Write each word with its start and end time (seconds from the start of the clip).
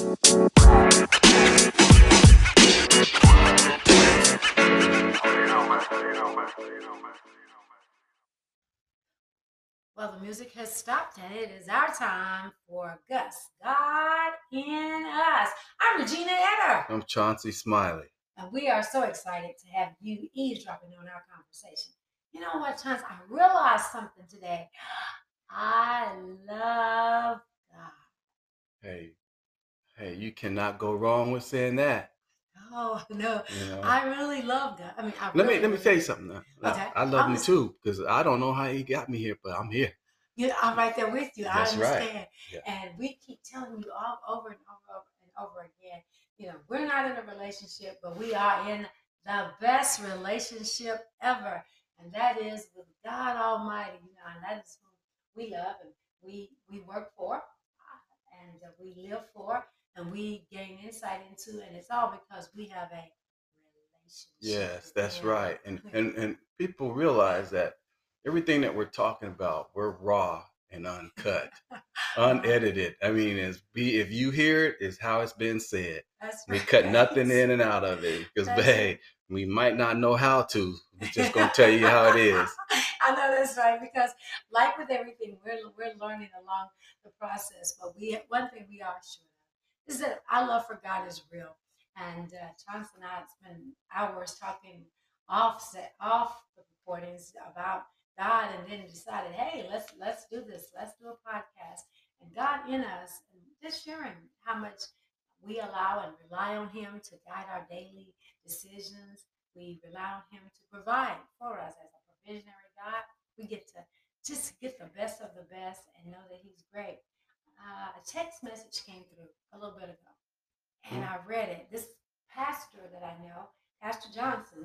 Well, 0.00 0.12
the 10.12 10.20
music 10.22 10.52
has 10.52 10.72
stopped 10.72 11.18
and 11.18 11.34
it 11.34 11.50
is 11.50 11.66
our 11.68 11.92
time 11.92 12.52
for 12.68 13.00
Gus, 13.08 13.50
God 13.60 14.34
in 14.52 15.04
Us. 15.04 15.48
I'm 15.80 16.00
Regina 16.00 16.30
Etter. 16.30 16.84
I'm 16.88 17.02
Chauncey 17.08 17.50
Smiley. 17.50 18.06
And 18.36 18.52
we 18.52 18.68
are 18.68 18.84
so 18.84 19.02
excited 19.02 19.50
to 19.64 19.68
have 19.72 19.94
you 20.00 20.28
eavesdropping 20.32 20.90
on 21.00 21.08
our 21.08 21.24
conversation. 21.28 21.94
You 22.30 22.42
know 22.42 22.60
what, 22.60 22.80
Chauncey? 22.80 23.04
I 23.08 23.18
realized 23.28 23.86
something 23.86 24.26
today. 24.30 24.68
I 25.50 26.12
love 26.46 27.40
God. 27.72 27.90
Hey, 28.80 29.14
hey, 29.98 30.14
you 30.14 30.32
cannot 30.32 30.78
go 30.78 30.94
wrong 30.94 31.32
with 31.32 31.42
saying 31.44 31.76
that. 31.76 32.12
Oh 32.72 33.02
no, 33.10 33.42
You 33.48 33.66
know? 33.66 33.80
I 33.82 34.04
really 34.06 34.42
love 34.42 34.78
God. 34.78 34.92
I 34.96 35.02
mean, 35.02 35.12
I 35.20 35.26
let 35.34 35.46
really, 35.46 35.56
me 35.56 35.62
let 35.62 35.70
me 35.72 35.78
tell 35.78 35.94
you 35.94 36.00
something. 36.00 36.28
Now. 36.28 36.42
Now, 36.62 36.72
Okay. 36.72 36.88
I 36.94 37.04
love 37.04 37.26
I'm 37.26 37.36
him 37.36 37.42
too 37.42 37.74
because 37.82 38.00
I 38.04 38.22
don't 38.22 38.40
know 38.40 38.52
how 38.52 38.68
he 38.68 38.82
got 38.82 39.08
me 39.08 39.18
here, 39.18 39.36
but 39.42 39.58
I'm 39.58 39.70
here. 39.70 39.92
You 40.36 40.52
I'm 40.62 40.76
right 40.76 40.94
there 40.94 41.10
with 41.10 41.30
you. 41.36 41.44
That's 41.44 41.76
I 41.76 41.80
right. 41.80 42.28
Yeah. 42.52 42.60
And 42.66 42.90
we 42.98 43.18
keep 43.26 43.40
telling 43.42 43.82
you 43.82 43.90
all 43.92 44.18
over 44.28 44.48
and 44.48 44.58
over 44.68 45.04
and 45.22 45.46
over 45.46 45.60
again, 45.60 46.00
you 46.36 46.46
know, 46.46 46.54
we're 46.68 46.86
not 46.86 47.10
in 47.10 47.16
a 47.16 47.34
relationship, 47.34 47.98
but 48.02 48.16
we 48.16 48.34
are 48.34 48.68
in 48.70 48.86
the 49.26 49.46
best 49.60 50.00
relationship 50.02 51.06
ever. 51.22 51.64
And 51.98 52.12
that 52.12 52.40
is 52.40 52.68
with 52.76 52.86
God 53.04 53.36
Almighty, 53.36 53.98
you 54.04 54.12
know, 54.14 54.32
and 54.34 54.44
that 54.44 54.62
is 54.64 54.78
who 54.80 55.42
we 55.42 55.50
love 55.52 55.74
and 55.82 55.92
we 56.22 56.50
we 56.70 56.80
work 56.80 57.10
for 57.16 57.36
uh, 57.36 58.40
and 58.40 58.60
we 58.78 58.94
live 59.08 59.22
for 59.34 59.64
and 59.98 60.10
we 60.12 60.46
gain 60.50 60.78
insight 60.84 61.20
into 61.28 61.62
and 61.66 61.76
it's 61.76 61.90
all 61.90 62.10
because 62.10 62.50
we 62.56 62.66
have 62.68 62.88
a 62.92 63.10
relationship. 64.04 64.30
Yes, 64.40 64.92
that's 64.94 65.22
Yeah. 65.22 65.28
right. 65.30 65.60
And 65.64 65.82
and 65.92 66.14
and 66.16 66.38
people 66.58 66.92
realize 66.94 67.50
that 67.50 67.78
everything 68.26 68.60
that 68.62 68.74
we're 68.74 68.84
talking 68.86 69.28
about, 69.28 69.70
we're 69.74 69.90
raw 69.90 70.44
and 70.70 70.86
uncut, 70.86 71.50
unedited. 72.16 72.96
I 73.02 73.10
mean, 73.10 73.36
it's 73.38 73.60
be 73.72 74.00
if 74.00 74.10
you 74.12 74.30
hear 74.30 74.66
it, 74.66 74.76
is 74.80 74.98
how 74.98 75.20
it's 75.20 75.32
been 75.32 75.60
said. 75.60 76.02
That's 76.20 76.44
We 76.48 76.58
cut 76.60 76.86
nothing 76.86 77.30
in 77.30 77.50
and 77.50 77.62
out 77.62 77.84
of 77.84 78.04
it 78.04 78.26
because, 78.34 78.48
hey, 78.48 79.00
we 79.28 79.44
might 79.46 79.76
not 79.76 79.98
know 79.98 80.14
how 80.16 80.42
to. 80.42 80.76
We're 81.00 81.08
just 81.12 81.32
gonna 81.32 81.52
tell 81.54 81.70
you 81.70 81.86
how 81.86 82.06
it 82.10 82.16
is. 82.16 82.48
I 83.02 83.12
know 83.12 83.30
that's 83.30 83.56
right 83.56 83.80
because, 83.80 84.10
like 84.50 84.76
with 84.78 84.90
everything, 84.90 85.38
we're 85.44 85.58
we're 85.76 85.94
learning 86.00 86.30
along 86.42 86.68
the 87.04 87.10
process. 87.18 87.74
But 87.80 87.96
we 87.96 88.18
one 88.28 88.50
thing 88.50 88.66
we 88.68 88.82
are 88.82 88.96
sure 89.02 89.27
is 89.88 90.00
that 90.00 90.22
our 90.30 90.46
love 90.46 90.66
for 90.66 90.80
God 90.84 91.08
is 91.08 91.22
real. 91.32 91.56
And 91.96 92.32
uh, 92.32 92.52
Chauncey 92.62 92.90
and 92.96 93.04
I 93.04 93.24
spent 93.40 93.58
hours 93.94 94.36
talking 94.40 94.84
off 95.28 95.74
off 96.00 96.42
the 96.56 96.62
recordings 96.78 97.32
about 97.52 97.82
God, 98.16 98.50
and 98.54 98.70
then 98.70 98.86
decided, 98.86 99.32
hey, 99.32 99.66
let's 99.70 99.92
let's 99.98 100.26
do 100.30 100.44
this. 100.46 100.70
Let's 100.76 100.92
do 101.00 101.08
a 101.08 101.18
podcast. 101.26 101.82
And 102.20 102.34
God 102.34 102.68
in 102.68 102.82
us, 102.82 103.22
and 103.32 103.42
just 103.62 103.84
sharing 103.84 104.18
how 104.44 104.58
much 104.58 104.82
we 105.40 105.58
allow 105.58 106.04
and 106.04 106.14
rely 106.30 106.56
on 106.56 106.68
Him 106.70 107.00
to 107.04 107.14
guide 107.26 107.46
our 107.50 107.66
daily 107.70 108.14
decisions. 108.46 109.26
We 109.56 109.80
rely 109.84 110.22
on 110.22 110.22
Him 110.30 110.42
to 110.46 110.62
provide 110.70 111.18
for 111.38 111.58
us 111.58 111.74
as 111.82 111.90
a 111.90 112.00
provisionary 112.06 112.70
God. 112.78 113.02
We 113.36 113.46
get 113.46 113.66
to 113.74 113.82
just 114.24 114.60
get 114.60 114.78
the 114.78 114.90
best 114.96 115.20
of 115.20 115.30
the 115.34 115.46
best 115.50 115.82
and 115.98 116.12
know 116.12 116.22
that 116.30 116.38
He's 116.42 116.62
great. 116.72 116.98
Uh, 117.58 117.90
a 117.90 118.02
text 118.06 118.44
message 118.44 118.86
came 118.86 119.02
through 119.10 119.17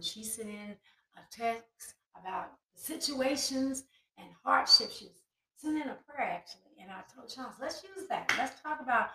she 0.03 0.23
sent 0.23 0.49
in 0.49 0.75
a 1.17 1.21
text 1.31 1.95
about 2.19 2.51
situations 2.75 3.83
and 4.17 4.27
hardships. 4.43 4.97
She 4.99 5.11
sent 5.55 5.77
in 5.81 5.89
a 5.89 5.97
prayer 6.07 6.29
actually, 6.31 6.75
and 6.81 6.91
I 6.91 7.01
told 7.13 7.29
Charles, 7.29 7.55
let's 7.61 7.83
use 7.83 8.07
that. 8.09 8.33
Let's 8.37 8.59
talk 8.61 8.81
about 8.81 9.09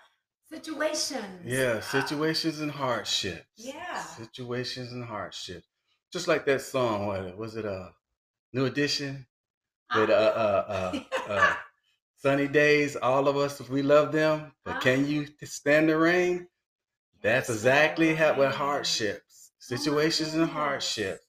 situations. 0.49 1.44
Yeah, 1.44 1.75
Uh, 1.78 1.81
situations 1.81 2.60
and 2.60 2.71
hardships. 2.71 3.44
Yeah. 3.56 4.03
situations 4.03 4.93
and 4.93 5.04
hardships. 5.04 5.66
Just 6.12 6.28
like 6.28 6.47
that 6.47 6.62
song. 6.62 7.06
What 7.06 7.37
was 7.37 7.56
it? 7.56 7.65
A 7.65 7.93
new 8.53 8.65
edition 8.66 9.26
with 9.94 10.10
uh 10.10 10.12
uh 10.15 10.65
uh, 10.69 11.00
uh 11.28 11.55
sunny 12.16 12.49
days. 12.49 12.97
All 12.97 13.28
of 13.28 13.37
us, 13.37 13.60
we 13.69 13.82
love 13.82 14.12
them, 14.12 14.53
but 14.65 14.81
can 14.81 15.06
you 15.06 15.26
stand 15.44 15.88
the 15.88 15.99
rain? 15.99 16.49
That's 17.22 17.50
exactly 17.50 18.15
how 18.15 18.38
with 18.38 18.55
hardships, 18.55 19.47
situations 19.58 20.34
and 20.34 20.48
hardships. 20.48 21.20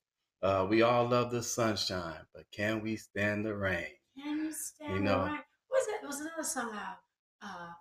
Uh, 0.41 0.65
we 0.69 0.81
all 0.81 1.05
love 1.07 1.31
the 1.31 1.43
sunshine, 1.43 2.15
but 2.33 2.45
can 2.51 2.81
we 2.81 2.95
stand 2.95 3.45
the 3.45 3.53
rain? 3.53 3.87
Can 4.17 4.37
you 4.37 4.53
stand 4.53 4.93
You 4.93 4.99
the 4.99 5.03
know. 5.05 5.25
rain? 5.25 5.39
What 5.67 5.79
was 5.81 5.87
it? 5.87 6.07
Was 6.07 6.19
another 6.21 6.43
song 6.43 6.71
uh, 6.73 7.45
uh, 7.45 7.73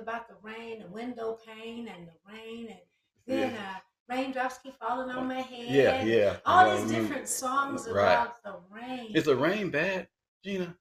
about 0.00 0.28
the 0.28 0.34
rain, 0.42 0.80
the 0.80 0.88
window 0.88 1.38
pane, 1.46 1.88
and 1.88 2.06
the 2.06 2.12
rain, 2.30 2.68
and 2.68 2.78
then 3.26 3.54
uh, 3.54 3.74
raindrops 4.08 4.58
keep 4.58 4.74
falling 4.78 5.10
on 5.10 5.26
my 5.28 5.40
head. 5.40 5.66
Yeah, 5.70 6.02
yeah. 6.04 6.36
All 6.44 6.66
yeah, 6.66 6.80
these 6.82 6.90
different 6.92 7.26
songs 7.28 7.88
right. 7.90 8.12
about 8.12 8.42
the 8.44 8.56
rain. 8.70 9.12
Is 9.14 9.24
the 9.24 9.36
rain 9.36 9.70
bad, 9.70 10.08
Gina? 10.44 10.76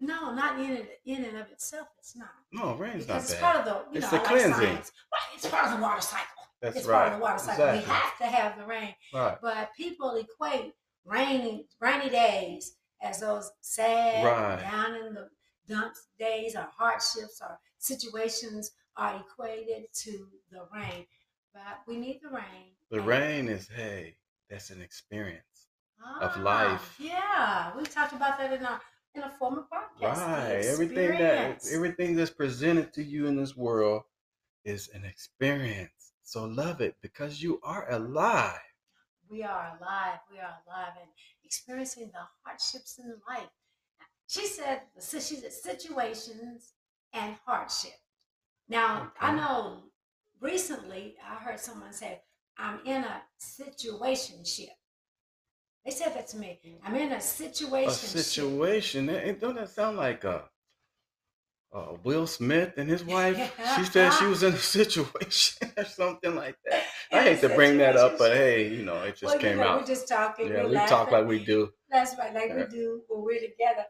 no, 0.00 0.32
not 0.34 0.58
in 0.58 0.70
and, 0.76 0.88
in 1.04 1.24
and 1.24 1.36
of 1.38 1.50
itself. 1.52 1.86
It's 1.98 2.16
not. 2.16 2.30
No, 2.52 2.74
rain's 2.74 3.04
Because 3.04 3.08
not 3.08 3.16
it's 3.22 3.34
bad. 3.34 3.40
part 3.42 3.56
of 3.56 3.64
the, 3.64 3.92
you 3.92 3.98
It's 3.98 4.06
know, 4.06 4.10
the 4.10 4.16
like 4.16 4.26
cleansing. 4.26 4.52
science. 4.54 4.92
Right, 5.12 5.34
it's 5.36 5.46
part 5.48 5.66
of 5.66 5.76
the 5.76 5.82
water 5.82 6.00
cycle. 6.00 6.26
That's 6.60 6.76
it's 6.78 6.86
right. 6.86 6.96
part 7.10 7.12
of 7.12 7.18
the 7.18 7.22
water 7.22 7.38
cycle. 7.38 7.64
Exactly. 7.64 7.78
We 7.80 7.92
have 7.94 8.18
to 8.18 8.26
have 8.26 8.58
the 8.58 8.66
rain. 8.66 8.94
Right. 9.14 9.38
But 9.40 9.70
people 9.76 10.16
equate 10.16 10.72
rainy 11.04 11.66
rainy 11.80 12.10
days 12.10 12.74
as 13.02 13.20
those 13.20 13.50
sad, 13.62 14.24
Right. 14.24 14.60
down 14.60 14.94
in 14.96 15.14
the 15.14 15.28
dumps 15.68 16.06
days 16.18 16.54
or 16.56 16.68
hardships 16.76 17.40
or 17.40 17.58
situations 17.78 18.72
are 18.96 19.20
equated 19.20 19.84
to 19.94 20.28
the 20.50 20.66
rain. 20.74 21.06
But 21.54 21.78
we 21.86 21.96
need 21.96 22.20
the 22.22 22.28
rain. 22.28 22.74
The 22.90 22.98
and- 22.98 23.06
rain 23.06 23.48
is 23.48 23.68
hey, 23.68 24.16
that's 24.48 24.70
an 24.70 24.82
experience. 24.82 25.44
of 26.22 26.32
Ah, 26.36 26.40
life. 26.40 26.96
Yeah, 26.98 27.76
we 27.76 27.84
talked 27.84 28.12
about 28.14 28.38
that 28.38 28.52
in 28.54 28.64
our 28.64 28.80
in 29.14 29.22
a 29.22 29.30
former 29.30 29.64
podcast. 29.72 30.16
Right. 30.16 30.64
Everything 30.64 31.10
that 31.18 31.60
everything 31.72 32.16
that's 32.16 32.30
presented 32.30 32.92
to 32.94 33.02
you 33.02 33.26
in 33.26 33.36
this 33.36 33.54
world 33.56 34.02
is 34.64 34.88
an 34.94 35.04
experience. 35.04 35.90
So 36.30 36.44
love 36.44 36.80
it 36.80 36.94
because 37.02 37.42
you 37.42 37.58
are 37.64 37.90
alive. 37.90 38.60
we 39.28 39.42
are 39.42 39.76
alive. 39.76 40.20
We 40.30 40.38
are 40.38 40.54
alive 40.64 40.92
and 41.00 41.10
experiencing 41.42 42.12
the 42.12 42.20
hardships 42.44 43.00
in 43.00 43.16
life. 43.28 43.50
She 44.28 44.46
said, 44.46 44.82
she 45.02 45.18
said 45.18 45.52
situations 45.52 46.74
and 47.12 47.34
hardship. 47.44 47.98
Now, 48.68 49.10
I 49.20 49.34
know 49.34 49.82
recently 50.40 51.16
I 51.20 51.34
heard 51.34 51.58
someone 51.58 51.92
say, 51.92 52.20
I'm 52.56 52.78
in 52.86 53.02
a 53.02 53.22
situationship. 53.42 54.76
They 55.84 55.90
said 55.90 56.14
that 56.14 56.28
to 56.28 56.36
me. 56.36 56.60
I'm 56.84 56.94
in 56.94 57.10
a 57.10 57.20
situation. 57.20 57.88
A 57.88 57.92
situation. 57.92 59.06
Don't 59.40 59.56
that 59.56 59.70
sound 59.70 59.96
like 59.96 60.24
uh, 60.24 60.42
uh, 61.72 61.94
Will 62.02 62.26
Smith 62.26 62.74
and 62.76 62.88
his 62.88 63.04
wife? 63.04 63.36
she 63.76 63.84
said 63.84 64.10
she 64.12 64.26
was 64.26 64.42
in 64.42 64.54
a 64.54 64.58
situation 64.76 65.70
or 65.76 65.84
something 65.84 66.34
like 66.34 66.56
that. 66.66 66.82
I 67.12 67.22
hate 67.22 67.40
to 67.42 67.48
bring 67.50 67.78
that 67.78 67.96
up, 67.96 68.18
but 68.18 68.32
hey, 68.32 68.68
you 68.68 68.84
know, 68.84 69.02
it 69.02 69.12
just 69.12 69.22
Well, 69.24 69.34
you 69.34 69.40
came 69.40 69.58
know, 69.58 69.68
out. 69.68 69.80
We're 69.80 69.86
just 69.86 70.08
talking. 70.08 70.48
Yeah, 70.48 70.66
we 70.66 70.74
talk 70.74 71.10
like 71.10 71.26
we 71.26 71.44
do. 71.44 71.70
That's 71.90 72.16
right, 72.18 72.32
like 72.34 72.54
we 72.54 72.64
do 72.66 73.02
when 73.08 73.22
we're 73.24 73.40
together. 73.40 73.84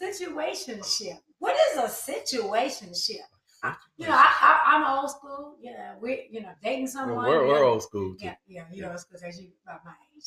Situationship. 0.00 1.18
What 1.38 1.56
is 1.70 1.78
a 1.78 2.12
situationship? 2.12 3.20
I- 3.62 3.76
You 3.96 4.08
know, 4.08 4.14
I, 4.16 4.60
I'm 4.66 4.98
old 4.98 5.10
school. 5.10 5.56
You 5.60 5.72
know, 5.72 5.96
we, 6.00 6.28
you 6.30 6.40
know, 6.42 6.52
dating 6.62 6.88
someone. 6.88 7.24
we're, 7.24 7.46
we're 7.46 7.64
old 7.64 7.82
school 7.82 8.14
too. 8.16 8.24
Yeah, 8.26 8.34
yeah, 8.46 8.64
you're 8.72 8.90
old 8.90 8.98
school 9.00 9.18
because 9.20 9.38
you 9.40 9.50
about 9.64 9.84
my 9.84 9.92
age, 10.16 10.24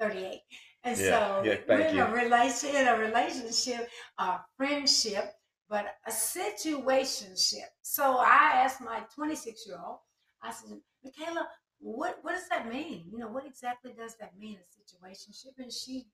yeah, 0.00 0.06
38. 0.08 0.40
And 0.84 0.98
Yeah, 0.98 1.04
so 1.08 1.42
yeah, 1.44 1.56
we're 1.68 1.80
in 1.86 1.96
you. 1.96 2.02
a 2.02 2.12
relation, 2.12 2.74
in 2.74 2.86
a 2.88 2.98
relationship, 2.98 3.88
a 4.18 4.40
friendship, 4.56 5.32
but 5.70 5.86
a 6.06 6.10
situationship. 6.10 7.70
So 7.80 8.16
I 8.18 8.62
asked 8.64 8.80
my 8.80 9.02
26 9.14 9.66
year 9.66 9.78
old, 9.86 9.98
I 10.42 10.50
said, 10.50 10.78
Michaela, 11.04 11.48
what 11.78 12.18
what 12.22 12.32
does 12.32 12.48
that 12.50 12.68
mean? 12.68 13.04
You 13.10 13.18
know, 13.18 13.28
what 13.28 13.46
exactly 13.46 13.92
does 13.96 14.16
that 14.20 14.32
mean, 14.38 14.58
a 14.58 15.06
situationship? 15.06 15.52
And 15.58 15.72
she 15.72 16.06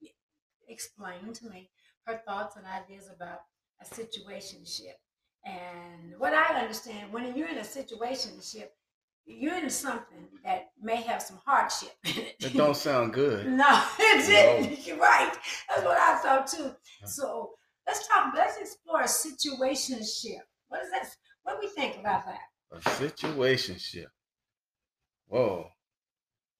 explained 0.68 1.34
to 1.36 1.48
me 1.48 1.70
her 2.06 2.20
thoughts 2.26 2.56
and 2.56 2.66
ideas 2.66 3.08
about 3.14 3.40
a 3.80 3.84
situationship. 3.84 4.94
And 5.44 6.18
what 6.18 6.34
I 6.34 6.60
understand, 6.60 7.12
when 7.12 7.34
you're 7.36 7.48
in 7.48 7.58
a 7.58 7.62
situationship, 7.62 8.68
you're 9.24 9.56
in 9.56 9.70
something 9.70 10.28
that 10.44 10.70
may 10.80 10.96
have 11.02 11.20
some 11.20 11.40
hardship 11.44 11.90
it. 12.04 12.54
Don't 12.54 12.76
sound 12.76 13.12
good. 13.12 13.46
No, 13.56 13.84
it 13.98 14.26
didn't. 14.26 14.86
You're 14.86 14.98
right. 15.12 15.32
That's 15.68 15.84
what 15.84 15.98
I 15.98 16.18
thought 16.18 16.46
too. 16.46 16.72
So 17.04 17.54
let's 17.86 18.06
talk. 18.08 18.32
Let's 18.34 18.56
explore 18.58 19.00
a 19.02 19.04
situationship. 19.04 20.40
What 20.68 20.82
is 20.82 20.90
that? 20.90 21.08
What 21.42 21.60
do 21.60 21.66
we 21.66 21.72
think 21.72 21.98
about 21.98 22.24
that? 22.26 22.40
A 22.72 22.78
situationship. 22.78 24.06
Whoa. 25.28 25.68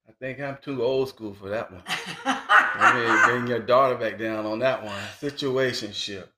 I 0.09 0.13
think 0.21 0.41
I'm 0.41 0.59
too 0.63 0.83
old 0.85 1.09
school 1.09 1.35
for 1.35 1.49
that 1.49 1.73
one. 1.73 1.83
I 1.87 2.95
mean, 2.95 3.25
bring 3.31 3.47
your 3.49 3.67
daughter 3.67 3.97
back 3.97 4.19
down 4.19 4.47
on 4.47 4.61
that 4.61 4.85
one. 4.85 4.95
Situationship. 5.21 6.29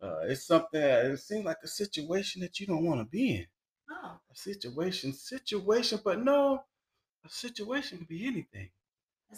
Uh, 0.00 0.20
it's 0.28 0.46
something. 0.46 0.80
It 0.80 1.18
seems 1.18 1.44
like 1.44 1.58
a 1.64 1.68
situation 1.68 2.40
that 2.42 2.60
you 2.60 2.66
don't 2.66 2.84
want 2.84 3.00
to 3.00 3.04
be 3.04 3.36
in. 3.36 3.46
oh, 3.90 4.18
A 4.30 4.36
situation, 4.36 5.12
situation, 5.12 5.98
but 6.04 6.22
no, 6.22 6.62
a 7.26 7.28
situation 7.28 7.98
can 7.98 8.06
be 8.06 8.26
anything. 8.26 8.70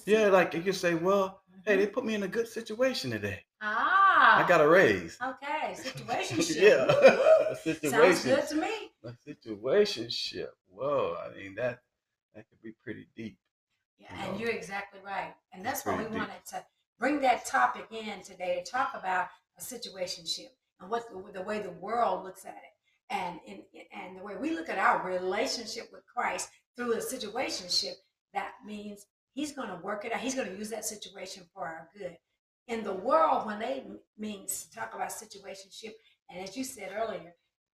Yeah, 0.06 0.28
like 0.28 0.54
you 0.54 0.62
can 0.62 0.72
say, 0.72 0.94
well, 0.94 1.42
hey, 1.64 1.76
Mhm. 1.76 1.78
they 1.80 1.86
put 1.86 2.04
me 2.04 2.14
in 2.14 2.22
a 2.22 2.28
good 2.28 2.48
situation 2.48 3.10
today. 3.10 3.44
ah, 3.60 4.44
I 4.44 4.48
got 4.48 4.60
a 4.60 4.68
raise. 4.68 5.18
okay 5.22 5.74
situation. 5.76 6.38
yeah, 6.62 6.86
a 6.86 7.54
Sounds 7.56 7.60
situation. 7.62 8.34
good 8.34 8.48
to 8.48 8.54
me. 8.56 8.90
A 9.04 9.12
situationship. 9.26 10.48
Whoa, 10.68 11.16
I 11.24 11.34
mean 11.36 11.54
that 11.56 11.82
that 12.34 12.48
could 12.48 12.60
be 12.62 12.72
pretty 12.82 13.08
deep. 13.14 13.38
Yeah, 13.98 14.08
You 14.16 14.22
and 14.24 14.32
know, 14.32 14.38
you're 14.40 14.50
exactly 14.50 15.00
right. 15.04 15.34
And 15.52 15.62
it's 15.64 15.82
that's 15.82 15.86
why 15.86 15.96
we 16.02 16.08
deep. 16.08 16.18
wanted 16.18 16.44
to 16.50 16.64
bring 16.98 17.20
that 17.20 17.44
topic 17.46 17.86
in 17.90 18.22
today 18.22 18.62
to 18.64 18.70
talk 18.70 18.92
about 18.94 19.28
a 19.58 19.60
situationship 19.60 20.48
and 20.80 20.90
what 20.90 21.04
the, 21.10 21.32
the 21.32 21.42
way 21.42 21.60
the 21.60 21.70
world 21.70 22.24
looks 22.24 22.44
at 22.44 22.56
it. 22.56 22.72
And, 23.10 23.40
and 23.46 23.62
and 23.92 24.18
the 24.18 24.22
way 24.24 24.36
we 24.36 24.52
look 24.56 24.70
at 24.70 24.78
our 24.78 25.06
relationship 25.06 25.90
with 25.92 26.02
Christ 26.06 26.48
through 26.76 26.94
a 26.94 26.96
situationship, 26.96 27.92
that 28.32 28.52
means 28.64 29.04
he's 29.34 29.52
going 29.52 29.68
to 29.68 29.76
work 29.76 30.04
it 30.04 30.12
out. 30.12 30.20
He's 30.20 30.34
going 30.34 30.48
to 30.50 30.56
use 30.56 30.70
that 30.70 30.84
situation 30.84 31.44
for 31.54 31.66
our 31.66 31.88
good. 31.96 32.16
In 32.68 32.84
the 32.84 32.92
world, 32.94 33.46
when 33.46 33.58
they 33.58 33.80
m- 33.80 33.98
means 34.16 34.66
talk 34.74 34.94
about 34.94 35.08
situationship, 35.10 35.92
and 36.30 36.42
as 36.46 36.56
you 36.56 36.64
said 36.64 36.90
earlier, 36.96 37.34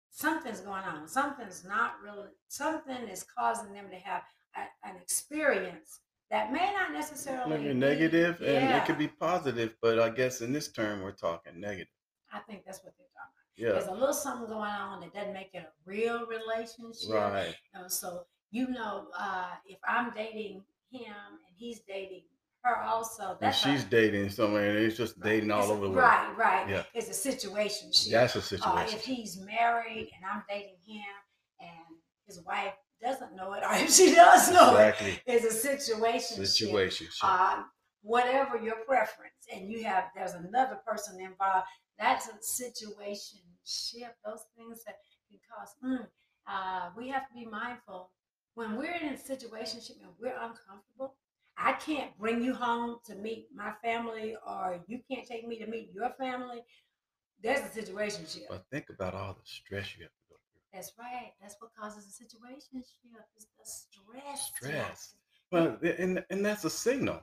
something's 0.10 0.62
going 0.62 0.84
on. 0.84 1.08
Something's 1.08 1.66
not 1.66 1.96
really. 2.04 2.30
Something 2.48 3.08
is 3.10 3.24
causing 3.38 3.74
them 3.74 3.86
to 3.92 3.98
have 3.98 4.24
a, 4.56 4.88
an 4.88 4.96
experience 5.02 6.00
that 6.32 6.52
may 6.52 6.72
not 6.74 6.92
necessarily 6.94 7.50
Maybe 7.58 7.70
be- 7.70 7.74
negative, 7.74 8.38
and 8.42 8.70
yeah, 8.70 8.82
it 8.82 8.86
could 8.86 8.98
be 8.98 9.08
positive, 9.08 9.76
but 9.82 10.00
I 10.00 10.10
guess 10.10 10.42
in 10.42 10.52
this 10.54 10.72
term 10.72 11.02
we're 11.02 11.12
talking 11.12 11.60
negative. 11.60 11.88
I 12.32 12.40
think 12.40 12.64
that's 12.66 12.84
what 12.84 12.94
they're 12.98 13.08
talking 13.08 13.14
about. 13.16 13.56
Yeah, 13.56 13.72
There's 13.80 13.88
a 13.88 14.00
little 14.00 14.14
something 14.14 14.48
going 14.48 14.70
on 14.70 15.00
that 15.02 15.14
doesn't 15.14 15.34
make 15.34 15.50
it 15.54 15.64
a 15.64 15.70
real 15.86 16.26
relationship. 16.28 17.10
right. 17.14 17.56
You 17.74 17.82
know, 17.82 17.88
so 17.88 18.24
you 18.52 18.68
know, 18.70 19.08
uh, 19.18 19.52
if 19.66 19.78
I'm 19.88 20.12
dating 20.12 20.64
him 20.92 21.14
and 21.48 21.56
he's 21.56 21.82
dating 21.88 22.24
her 22.64 22.82
also, 22.82 23.38
And 23.42 23.54
she's 23.56 23.84
dating 23.86 24.30
somewhere, 24.30 24.70
and 24.70 24.80
it's 24.80 24.98
just 24.98 25.20
dating 25.22 25.52
all 25.52 25.72
over 25.72 25.82
the 25.86 25.90
world. 25.90 25.96
Right, 25.98 26.34
right. 26.38 26.70
Yeah. 26.70 26.84
It's 26.94 27.10
a 27.10 27.14
situation. 27.14 27.92
That's 28.12 28.36
a 28.36 28.40
Uh, 28.40 28.42
situation. 28.42 28.96
if 29.00 29.06
he's 29.06 29.40
married 29.40 30.10
and 30.16 30.26
I'm 30.30 30.44
dating 30.50 30.78
him 30.86 31.04
and 31.62 31.98
his 32.26 32.42
wife 32.44 32.74
doesn't 33.02 33.36
know 33.36 33.54
it, 33.54 33.64
or 33.64 33.74
if 33.74 33.92
she 33.94 34.14
does 34.14 34.52
know 34.52 34.72
Exactly. 34.72 35.12
it, 35.12 35.22
it's 35.28 35.46
a 35.46 35.52
situation. 35.52 36.46
Situation. 36.46 37.08
uh, 37.22 37.64
whatever 38.02 38.58
your 38.58 38.78
preference, 38.86 39.46
and 39.54 39.72
you 39.72 39.84
have 39.84 40.06
there's 40.16 40.34
another 40.34 40.80
person 40.86 41.22
involved. 41.22 41.68
That's 42.00 42.28
a 42.28 42.34
situation 42.42 43.40
shift. 43.66 44.16
Those 44.26 44.44
things 44.56 44.84
that 44.86 44.98
can 45.30 45.40
cause. 45.50 45.76
Mm, 45.84 46.08
uh, 46.48 46.90
we 46.98 47.08
have 47.10 47.28
to 47.28 47.34
be 47.34 47.46
mindful 47.46 48.12
when 48.58 48.76
we're 48.76 48.96
in 48.96 49.14
a 49.14 49.18
situation 49.18 49.80
and 50.02 50.10
we're 50.20 50.34
uncomfortable. 50.36 51.14
I 51.60 51.74
can't 51.74 52.16
bring 52.20 52.44
you 52.44 52.54
home 52.56 52.98
to 53.06 53.14
meet 53.16 53.48
my 53.56 53.72
family, 53.84 54.36
or 54.48 54.80
you 54.88 55.00
can't 55.10 55.28
take 55.28 55.48
me 55.48 55.60
to 55.60 55.68
meet 55.68 55.92
your 55.94 56.10
family. 56.20 56.64
There's 57.42 57.62
a 57.70 57.72
situation. 57.72 58.26
But 58.50 58.66
think 58.72 58.90
about 58.90 59.14
all 59.14 59.34
the 59.34 59.46
stress 59.46 59.96
you 59.96 60.04
have 60.04 60.12
to 60.12 60.24
go 60.30 60.36
through. 60.52 60.62
That's 60.74 60.92
right. 61.00 61.34
That's 61.40 61.56
what 61.60 61.72
causes 61.80 62.08
a 62.08 62.12
situation. 62.12 62.82
It's 62.82 62.98
the 63.58 63.64
stress. 63.64 64.52
Stress. 64.56 65.16
Well, 65.52 65.78
and 66.00 66.24
and 66.32 66.44
that's 66.46 66.66
a 66.66 66.70
signal. 66.70 67.22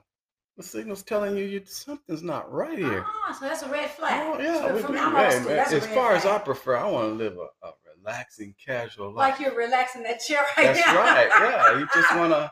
The 0.57 0.63
signal's 0.63 1.03
telling 1.03 1.35
you, 1.35 1.43
you 1.43 1.61
something's 1.65 2.23
not 2.23 2.49
right 2.51 2.77
here. 2.77 3.05
Ah, 3.05 3.37
so 3.37 3.45
that's 3.45 3.61
a 3.63 3.69
red 3.69 3.89
flag. 3.91 4.21
Oh 4.37 4.41
yeah, 4.41 4.67
So 4.67 4.75
we- 4.75 4.81
from 4.81 4.93
we- 4.93 4.99
hey, 4.99 5.59
as 5.59 5.87
far 5.87 6.13
as 6.13 6.25
I 6.25 6.37
prefer, 6.39 6.77
I 6.77 6.89
want 6.89 7.09
to 7.11 7.15
live 7.15 7.37
a, 7.37 7.67
a 7.67 7.71
relaxing, 8.05 8.55
casual 8.63 9.11
life. 9.13 9.31
like 9.31 9.39
you're 9.39 9.55
relaxing 9.57 10.03
that 10.03 10.19
chair 10.19 10.39
right 10.57 10.73
That's 10.73 10.85
now. 10.85 10.95
right. 10.95 11.27
Yeah, 11.39 11.79
you 11.79 11.87
just 11.93 12.15
want 12.15 12.33
to 12.33 12.51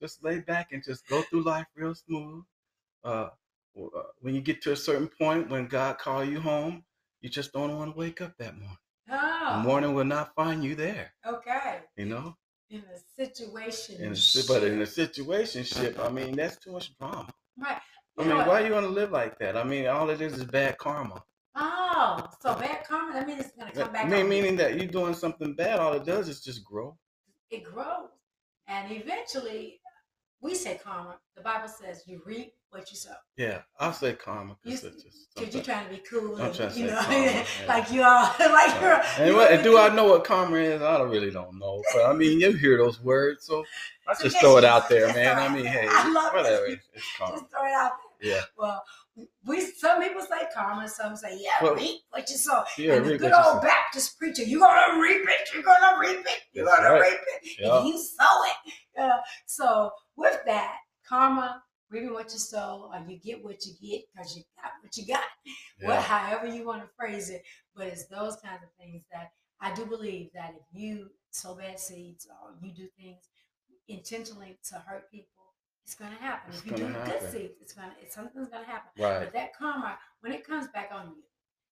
just 0.00 0.22
lay 0.24 0.40
back 0.40 0.72
and 0.72 0.82
just 0.82 1.06
go 1.08 1.22
through 1.22 1.42
life 1.42 1.66
real 1.74 1.94
smooth. 1.94 2.44
Uh, 3.04 3.28
uh, 3.78 4.02
when 4.20 4.34
you 4.34 4.40
get 4.40 4.62
to 4.62 4.72
a 4.72 4.76
certain 4.76 5.08
point 5.08 5.50
when 5.50 5.66
God 5.66 5.98
call 5.98 6.24
you 6.24 6.40
home, 6.40 6.84
you 7.20 7.28
just 7.30 7.52
don't 7.52 7.76
want 7.76 7.92
to 7.92 7.98
wake 7.98 8.20
up 8.20 8.36
that 8.38 8.54
morning. 8.56 8.78
The 9.06 9.14
Oh, 9.16 9.60
morning 9.62 9.94
will 9.94 10.04
not 10.04 10.34
find 10.34 10.64
you 10.64 10.74
there. 10.74 11.12
okay. 11.26 11.80
You 11.96 12.06
know. 12.06 12.36
In 12.70 12.80
a 12.80 12.98
situation. 13.22 13.96
In 14.00 14.12
a, 14.12 14.16
but 14.48 14.62
in 14.64 14.80
a 14.80 14.86
situation 14.86 15.62
ship, 15.64 15.98
I 16.00 16.08
mean, 16.08 16.34
that's 16.34 16.56
too 16.56 16.72
much 16.72 16.96
drama. 16.98 17.28
right. 17.58 17.78
I 18.18 18.22
You 18.22 18.28
know 18.28 18.36
mean, 18.36 18.38
what? 18.38 18.48
why 18.48 18.66
you 18.66 18.72
want 18.72 18.86
to 18.86 18.90
live 18.92 19.10
like 19.10 19.38
that? 19.40 19.56
I 19.56 19.64
mean, 19.64 19.86
all 19.86 20.08
it 20.10 20.20
is 20.20 20.32
is 20.34 20.44
bad 20.44 20.78
karma. 20.78 21.22
Oh, 21.56 22.26
so 22.40 22.54
bad 22.54 22.84
karma. 22.86 23.12
That 23.12 23.26
means 23.26 23.40
it's 23.40 23.52
gonna 23.56 23.70
come 23.70 23.92
back. 23.92 24.06
I 24.06 24.08
mean, 24.08 24.24
you. 24.24 24.30
meaning 24.30 24.56
that 24.56 24.76
you're 24.76 24.86
doing 24.86 25.14
something 25.14 25.54
bad. 25.54 25.78
All 25.78 25.92
it 25.92 26.04
does 26.04 26.28
is 26.28 26.40
just 26.40 26.64
grow. 26.64 26.96
it 27.50 27.62
grows, 27.64 28.10
and 28.66 28.90
eventually, 28.90 29.80
we 30.40 30.54
say 30.54 30.80
karma. 30.82 31.18
The 31.36 31.42
Bible 31.42 31.68
says 31.68 32.02
you 32.06 32.20
reap 32.26 32.54
what 32.70 32.90
you 32.90 32.96
sow. 32.96 33.14
Yeah, 33.36 33.60
I'll 33.78 33.92
say 33.92 34.14
karma 34.14 34.56
because 34.64 34.82
it's 34.84 35.02
just 35.04 35.34
Cause 35.36 35.54
you're 35.54 35.62
trying 35.62 35.86
to 35.86 35.90
be 35.90 36.02
cool, 36.08 36.36
I'm 36.36 36.46
and, 36.46 36.54
trying 36.54 36.72
to 36.72 36.78
you 36.78 36.86
know, 36.86 37.00
karma, 37.00 37.16
yeah. 37.24 37.44
like 37.68 37.90
you 37.92 38.02
all, 38.02 38.24
like 38.52 38.80
you're. 38.80 39.02
And, 39.18 39.36
what, 39.36 39.52
and 39.52 39.62
do 39.62 39.78
I 39.78 39.94
know 39.94 40.04
what 40.06 40.24
karma 40.24 40.56
is? 40.56 40.82
I 40.82 40.98
don't 40.98 41.10
really 41.10 41.30
don't 41.30 41.58
know. 41.58 41.82
But 41.92 42.06
I 42.06 42.12
mean, 42.12 42.40
you 42.40 42.52
hear 42.52 42.76
those 42.78 43.00
words, 43.00 43.46
so 43.46 43.64
I 44.08 44.14
just 44.20 44.38
throw 44.40 44.56
it 44.58 44.64
out 44.64 44.88
there, 44.88 45.12
man. 45.14 45.38
I 45.38 45.54
mean, 45.54 45.66
hey, 45.66 45.86
I 45.90 46.10
love 46.10 46.34
whatever. 46.34 46.66
It's, 46.66 46.88
it's 46.92 47.06
karma. 47.16 47.38
Just 47.38 47.50
throw 47.50 47.64
it 47.64 47.72
out 47.72 47.92
there. 48.20 48.32
Yeah, 48.36 48.40
Well, 48.58 48.82
we 49.46 49.60
some 49.60 50.02
people 50.02 50.22
say 50.22 50.46
karma, 50.54 50.88
some 50.88 51.16
say 51.16 51.38
yeah, 51.40 51.50
Well, 51.62 51.74
reap 51.76 52.00
what 52.10 52.28
you 52.28 52.36
sow. 52.36 52.64
yeah. 52.78 52.94
and 52.94 53.06
the 53.06 53.16
good 53.18 53.32
old. 53.32 53.62
Baptist 53.62 54.18
preacher, 54.18 54.42
you're 54.42 54.60
gonna 54.60 55.00
reap 55.00 55.22
it, 55.28 55.48
you're 55.54 55.62
gonna 55.62 55.98
reap 56.00 56.24
it, 56.26 56.40
you're 56.52 56.64
That's 56.64 56.78
gonna 56.78 56.90
right. 56.94 57.02
reap 57.12 57.20
it, 57.42 57.50
Yeah. 57.60 57.78
and 57.78 57.88
you 57.88 57.98
sow 57.98 58.42
it. 58.46 59.12
So 59.46 59.90
with 60.16 60.40
that, 60.46 60.76
karma, 61.08 61.62
reaping 61.90 62.12
what 62.12 62.32
you 62.32 62.38
sow, 62.38 62.90
or 62.92 63.04
you 63.08 63.18
get 63.20 63.44
what 63.44 63.64
you 63.64 63.72
get 63.80 64.02
because 64.12 64.36
you 64.36 64.42
got 64.60 64.72
what 64.82 64.96
you 64.96 65.06
got. 65.06 65.24
Well, 65.84 66.00
however 66.02 66.46
you 66.48 66.64
want 66.66 66.82
to 66.82 66.88
phrase 66.96 67.30
it, 67.30 67.42
but 67.76 67.86
it's 67.86 68.06
those 68.06 68.36
kinds 68.44 68.62
of 68.64 68.70
things 68.78 69.04
that 69.12 69.30
I 69.60 69.72
do 69.74 69.86
believe 69.86 70.30
that 70.34 70.54
if 70.56 70.62
you 70.72 71.10
sow 71.30 71.54
bad 71.54 71.78
seeds 71.78 72.26
or 72.28 72.54
you 72.60 72.72
do 72.74 72.88
things 72.98 73.28
intentionally 73.88 74.58
to 74.70 74.76
hurt 74.86 75.10
people, 75.10 75.28
it's 75.84 75.94
gonna 75.94 76.16
happen. 76.18 76.50
It's 76.52 76.60
if 76.60 76.66
you 76.66 76.72
do 76.76 76.82
gonna 76.84 77.04
good 77.04 77.14
happen. 77.14 77.30
seeds, 77.30 77.54
it's 77.60 77.72
gonna 77.72 77.92
it's 78.00 78.14
something's 78.14 78.48
gonna 78.48 78.64
happen. 78.64 78.90
Right. 79.02 79.20
But 79.20 79.32
that 79.34 79.54
karma, 79.56 79.98
when 80.20 80.32
it 80.32 80.46
comes 80.46 80.66
back 80.68 80.90
on 80.92 81.08
you, 81.08 81.22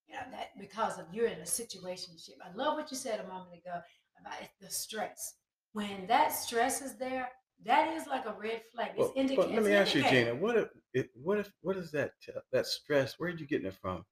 you 0.06 0.14
know, 0.14 0.20
that 0.32 0.48
because 0.58 0.98
of 0.98 1.06
you're 1.12 1.26
in 1.26 1.38
a 1.40 1.46
situation. 1.46 2.14
I 2.44 2.54
love 2.54 2.76
what 2.76 2.90
you 2.90 2.96
said 2.96 3.20
a 3.20 3.28
moment 3.28 3.54
ago 3.54 3.80
about 4.20 4.34
the 4.60 4.68
stress. 4.70 5.34
When 5.72 6.06
that 6.08 6.32
stress 6.32 6.82
is 6.82 6.96
there, 6.96 7.30
that 7.64 7.94
is 7.96 8.06
like 8.06 8.26
a 8.26 8.34
red 8.38 8.60
flag. 8.74 8.88
It's 8.90 8.98
Well, 8.98 9.12
indicating. 9.16 9.54
but 9.54 9.62
let 9.62 9.64
me 9.64 9.72
ask 9.72 9.94
you, 9.94 10.02
Gina. 10.02 10.34
What 10.34 10.56
if? 10.56 11.06
What 11.14 11.38
if? 11.38 11.50
What 11.62 11.76
is 11.76 11.90
that? 11.92 12.12
That 12.52 12.66
stress? 12.66 13.14
Where 13.18 13.30
are 13.30 13.34
you 13.34 13.46
getting 13.46 13.66
it 13.66 13.74
from? 13.74 14.04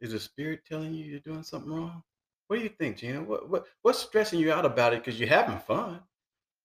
Is 0.00 0.12
the 0.12 0.20
spirit 0.20 0.60
telling 0.64 0.94
you 0.94 1.04
you're 1.04 1.18
doing 1.20 1.42
something 1.42 1.72
wrong? 1.72 2.02
What 2.46 2.56
do 2.58 2.62
you 2.62 2.68
think, 2.68 2.98
Gina? 2.98 3.22
What 3.22 3.48
what 3.50 3.66
what's 3.82 3.98
stressing 3.98 4.38
you 4.38 4.52
out 4.52 4.64
about 4.64 4.92
it? 4.92 5.04
Because 5.04 5.18
you're 5.18 5.28
having 5.28 5.58
fun. 5.58 6.00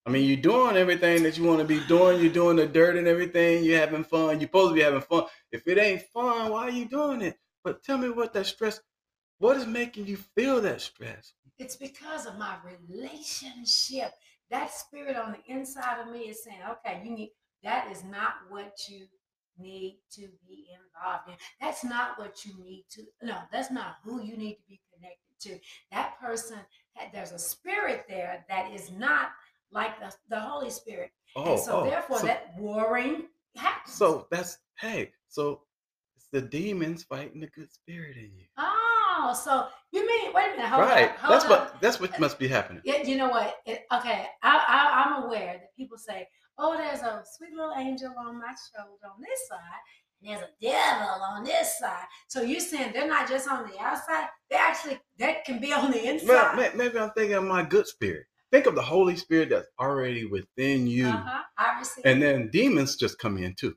I 0.05 0.09
mean, 0.09 0.27
you're 0.27 0.37
doing 0.37 0.75
everything 0.75 1.23
that 1.23 1.37
you 1.37 1.45
want 1.45 1.59
to 1.59 1.65
be 1.65 1.79
doing. 1.87 2.19
You're 2.21 2.33
doing 2.33 2.57
the 2.57 2.67
dirt 2.67 2.97
and 2.97 3.07
everything. 3.07 3.63
You're 3.63 3.79
having 3.79 4.03
fun. 4.03 4.39
You're 4.39 4.49
supposed 4.49 4.71
to 4.71 4.75
be 4.75 4.81
having 4.81 5.01
fun. 5.01 5.25
If 5.51 5.65
it 5.67 5.77
ain't 5.77 6.01
fun, 6.13 6.51
why 6.51 6.63
are 6.63 6.71
you 6.71 6.85
doing 6.85 7.21
it? 7.21 7.37
But 7.63 7.83
tell 7.83 7.97
me 7.97 8.09
what 8.09 8.33
that 8.33 8.45
stress. 8.45 8.81
What 9.37 9.55
is 9.55 9.65
making 9.65 10.07
you 10.07 10.17
feel 10.17 10.59
that 10.61 10.81
stress? 10.81 11.33
It's 11.57 11.77
because 11.77 12.25
of 12.25 12.37
my 12.37 12.55
relationship. 12.89 14.11
That 14.51 14.71
spirit 14.71 15.15
on 15.15 15.33
the 15.33 15.53
inside 15.53 16.01
of 16.01 16.11
me 16.11 16.21
is 16.21 16.43
saying, 16.43 16.59
okay, 16.69 17.01
you 17.03 17.11
need 17.11 17.31
that 17.63 17.89
is 17.89 18.03
not 18.03 18.33
what 18.49 18.77
you 18.89 19.05
need 19.57 19.99
to 20.11 20.27
be 20.47 20.67
involved 20.73 21.29
in. 21.29 21.35
That's 21.61 21.83
not 21.83 22.19
what 22.19 22.43
you 22.45 22.53
need 22.61 22.85
to 22.91 23.03
no, 23.21 23.37
that's 23.51 23.71
not 23.71 23.97
who 24.03 24.21
you 24.21 24.35
need 24.35 24.55
to 24.55 24.63
be 24.67 24.81
connected 24.93 25.39
to. 25.41 25.59
That 25.91 26.19
person 26.19 26.57
there's 27.13 27.31
a 27.31 27.39
spirit 27.39 28.05
there 28.07 28.45
that 28.49 28.71
is 28.71 28.91
not 28.91 29.29
like 29.73 29.99
the, 29.99 30.13
the 30.29 30.39
Holy 30.39 30.69
Spirit. 30.69 31.11
Oh, 31.35 31.53
and 31.53 31.59
so 31.59 31.81
oh, 31.81 31.83
therefore 31.85 32.19
so, 32.19 32.27
that 32.27 32.53
warring 32.57 33.23
happens. 33.55 33.95
so 33.95 34.27
that's 34.31 34.59
hey. 34.79 35.11
So 35.29 35.61
it's 36.15 36.27
the 36.31 36.41
demons 36.41 37.03
fighting 37.03 37.39
the 37.39 37.47
good 37.47 37.71
spirit 37.71 38.17
in 38.17 38.31
you. 38.35 38.45
Oh, 38.57 39.37
so 39.43 39.67
you 39.91 40.05
mean 40.05 40.31
wait 40.33 40.53
a 40.53 40.57
minute, 40.57 40.69
hold 40.69 40.83
right. 40.83 41.11
That's 41.27 41.47
what. 41.47 41.81
That's 41.81 41.99
what 41.99 42.13
uh, 42.13 42.19
must 42.19 42.39
be 42.39 42.47
happening. 42.47 42.81
Yeah, 42.85 43.03
you 43.03 43.17
know 43.17 43.29
what? 43.29 43.57
It, 43.65 43.85
okay, 43.93 44.27
I, 44.41 44.63
I, 44.67 45.03
I'm 45.03 45.23
aware 45.23 45.53
that 45.53 45.75
people 45.75 45.97
say, 45.97 46.27
"Oh, 46.57 46.77
there's 46.77 47.01
a 47.01 47.23
sweet 47.37 47.53
little 47.53 47.73
angel 47.75 48.13
on 48.17 48.39
my 48.39 48.53
shoulder 48.75 48.97
on 49.05 49.21
this 49.21 49.47
side, 49.49 49.59
and 50.21 50.29
there's 50.29 50.41
a 50.41 50.51
devil 50.61 51.23
on 51.23 51.43
this 51.43 51.79
side. 51.79 52.05
So 52.27 52.41
you're 52.41 52.59
saying 52.59 52.91
they're 52.93 53.07
not 53.07 53.27
just 53.27 53.47
on 53.47 53.69
the 53.69 53.79
outside; 53.79 54.27
they 54.49 54.55
actually 54.55 54.99
that 55.17 55.45
can 55.45 55.59
be 55.59 55.73
on 55.73 55.91
the 55.91 56.05
inside. 56.05 56.55
Maybe, 56.55 56.77
maybe 56.77 56.99
I'm 56.99 57.11
thinking 57.11 57.35
of 57.35 57.43
my 57.43 57.63
good 57.63 57.87
spirit. 57.87 58.25
Think 58.53 58.67
of 58.67 58.75
the 58.75 58.83
Holy 58.83 59.15
Spirit 59.15 59.49
that's 59.49 59.67
already 59.79 60.25
within 60.25 60.85
you, 60.85 61.07
Uh-huh. 61.07 61.41
And 62.05 62.21
then 62.21 62.49
demons 62.51 62.95
just 62.95 63.17
come 63.17 63.37
in 63.39 63.55
too, 63.55 63.75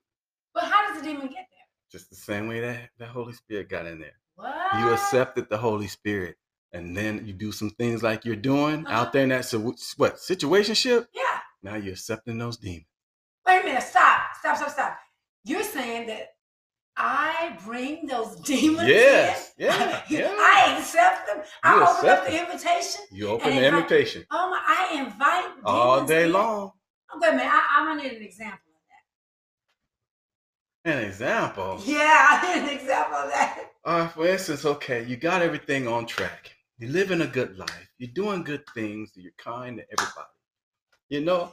but 0.53 0.65
how 0.65 0.87
does 0.87 1.01
the 1.01 1.09
demon 1.09 1.29
get 1.29 1.35
there? 1.51 1.67
just 1.91 2.11
the 2.11 2.17
same 2.17 2.47
way 2.47 2.61
that 2.61 2.91
the 2.99 3.07
Holy 3.07 3.33
Spirit 3.33 3.71
got 3.71 3.87
in 3.87 3.99
there. 4.01 4.19
What? 4.35 4.55
You 4.79 4.91
accepted 4.93 5.49
the 5.49 5.57
Holy 5.57 5.87
Spirit, 5.87 6.37
and 6.73 6.95
then 6.95 7.27
you 7.27 7.33
do 7.33 7.53
some 7.53 7.71
things 7.71 8.03
like 8.03 8.27
you're 8.27 8.37
doing 8.37 8.87
Uh-huh. 8.87 8.95
out 9.01 9.13
there 9.15 9.23
in 9.23 9.31
that 9.31 9.47
so, 9.47 9.59
what 9.97 10.17
situationship. 10.17 11.07
Yeah. 11.15 11.41
Now 11.63 11.77
you're 11.77 11.95
accepting 11.95 12.37
those 12.37 12.59
demons. 12.59 12.85
Wait 13.47 13.63
a 13.63 13.65
minute. 13.65 13.83
Stop. 13.83 14.21
Stop. 14.41 14.57
Stop. 14.59 14.71
Stop. 14.71 14.99
You're 15.45 15.63
saying 15.63 16.09
that 16.09 16.36
I 16.97 17.59
bring 17.65 18.07
those 18.07 18.37
demons 18.45 18.89
Yes, 18.89 19.53
in? 19.59 19.67
yeah, 19.67 20.03
yeah. 20.09 20.35
I 20.39 20.77
accept 20.79 21.27
them. 21.27 21.43
I 21.63 21.75
You 21.75 21.83
open 21.83 21.87
up 21.87 21.97
accept 21.97 22.27
the 22.29 22.41
invitation. 22.41 23.01
You 23.13 23.29
open 23.29 23.51
the 23.57 23.65
invite- 23.67 23.75
invitation 23.83 24.25
Oh 24.31 24.51
my! 24.51 24.61
I 24.67 25.03
invite 25.05 25.65
all 25.65 26.05
day 26.05 26.25
in. 26.25 26.33
long. 26.33 26.73
A 27.15 27.19
minute. 27.19 27.45
I, 27.47 27.63
I'm 27.79 27.87
gonna 27.87 28.03
need 28.03 28.17
an 28.17 28.23
example 28.23 28.71
of 28.75 28.83
that. 30.85 30.99
An 30.99 31.05
example. 31.05 31.81
Yeah, 31.85 32.27
I 32.43 32.55
need 32.57 32.65
an 32.69 32.79
example 32.79 33.17
of 33.17 33.31
that. 33.31 33.63
Uh, 33.85 34.09
for 34.09 34.27
instance, 34.27 34.65
okay, 34.65 35.05
you 35.05 35.17
got 35.17 35.43
everything 35.43 35.87
on 35.87 36.07
track. 36.07 36.53
You're 36.79 36.91
living 36.91 37.21
a 37.21 37.27
good 37.27 37.57
life. 37.59 37.89
You're 37.99 38.11
doing 38.15 38.43
good 38.43 38.65
things. 38.75 39.13
You're 39.15 39.33
kind 39.39 39.77
to 39.79 39.85
everybody. 39.85 40.29
You 41.09 41.21
know, 41.23 41.53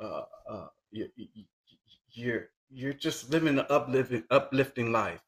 uh, 0.00 0.22
uh, 0.50 0.66
you, 0.90 1.08
you- 1.16 1.44
you're 2.14 2.48
you're 2.72 2.92
just 2.92 3.30
living 3.30 3.58
an 3.58 3.66
uplifting 3.68 4.24
uplifting 4.30 4.92
life. 4.92 5.20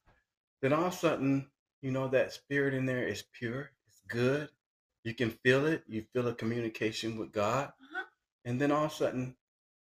Then 0.61 0.73
all 0.73 0.85
of 0.85 0.93
a 0.93 0.95
sudden, 0.95 1.47
you 1.81 1.91
know 1.91 2.07
that 2.07 2.33
spirit 2.33 2.73
in 2.73 2.85
there 2.85 3.07
is 3.07 3.23
pure. 3.37 3.71
It's 3.87 4.01
good. 4.07 4.49
You 5.03 5.13
can 5.13 5.29
feel 5.29 5.65
it. 5.67 5.83
You 5.87 6.03
feel 6.13 6.27
a 6.27 6.33
communication 6.33 7.17
with 7.17 7.31
God, 7.31 7.67
Uh-huh. 7.67 8.05
and 8.45 8.59
then 8.59 8.71
all 8.71 8.85
of 8.85 8.91
a 8.91 8.95
sudden, 8.95 9.35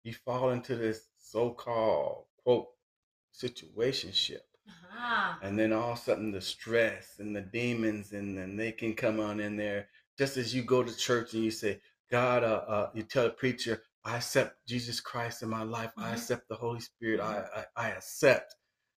you 0.03 0.13
fall 0.13 0.49
into 0.49 0.75
this 0.75 1.07
so-called 1.19 2.25
quote 2.43 2.69
situationship. 3.33 4.41
Uh-huh. 4.67 5.35
And 5.41 5.57
then 5.57 5.73
all 5.73 5.91
of 5.93 5.99
a 5.99 6.01
sudden 6.01 6.31
the 6.31 6.41
stress 6.41 7.19
and 7.19 7.35
the 7.35 7.41
demons 7.41 8.13
and 8.13 8.37
then 8.37 8.55
they 8.55 8.71
can 8.71 8.93
come 8.95 9.19
on 9.19 9.39
in 9.39 9.55
there. 9.57 9.87
Just 10.17 10.37
as 10.37 10.53
you 10.53 10.63
go 10.63 10.83
to 10.83 10.95
church 10.95 11.33
and 11.33 11.43
you 11.43 11.51
say, 11.51 11.81
God, 12.09 12.43
uh, 12.43 12.63
uh, 12.67 12.89
you 12.93 13.03
tell 13.03 13.23
the 13.25 13.29
preacher, 13.29 13.83
I 14.05 14.17
accept 14.17 14.55
Jesus 14.67 14.99
Christ 14.99 15.43
in 15.43 15.49
my 15.49 15.63
life. 15.63 15.91
I 15.97 16.11
Mhm. 16.11 16.13
accept 16.13 16.47
the 16.49 16.55
Holy 16.55 16.79
Spirit. 16.81 17.19
I, 17.21 17.65
I 17.77 17.87
I 17.87 17.89
accept. 17.91 18.55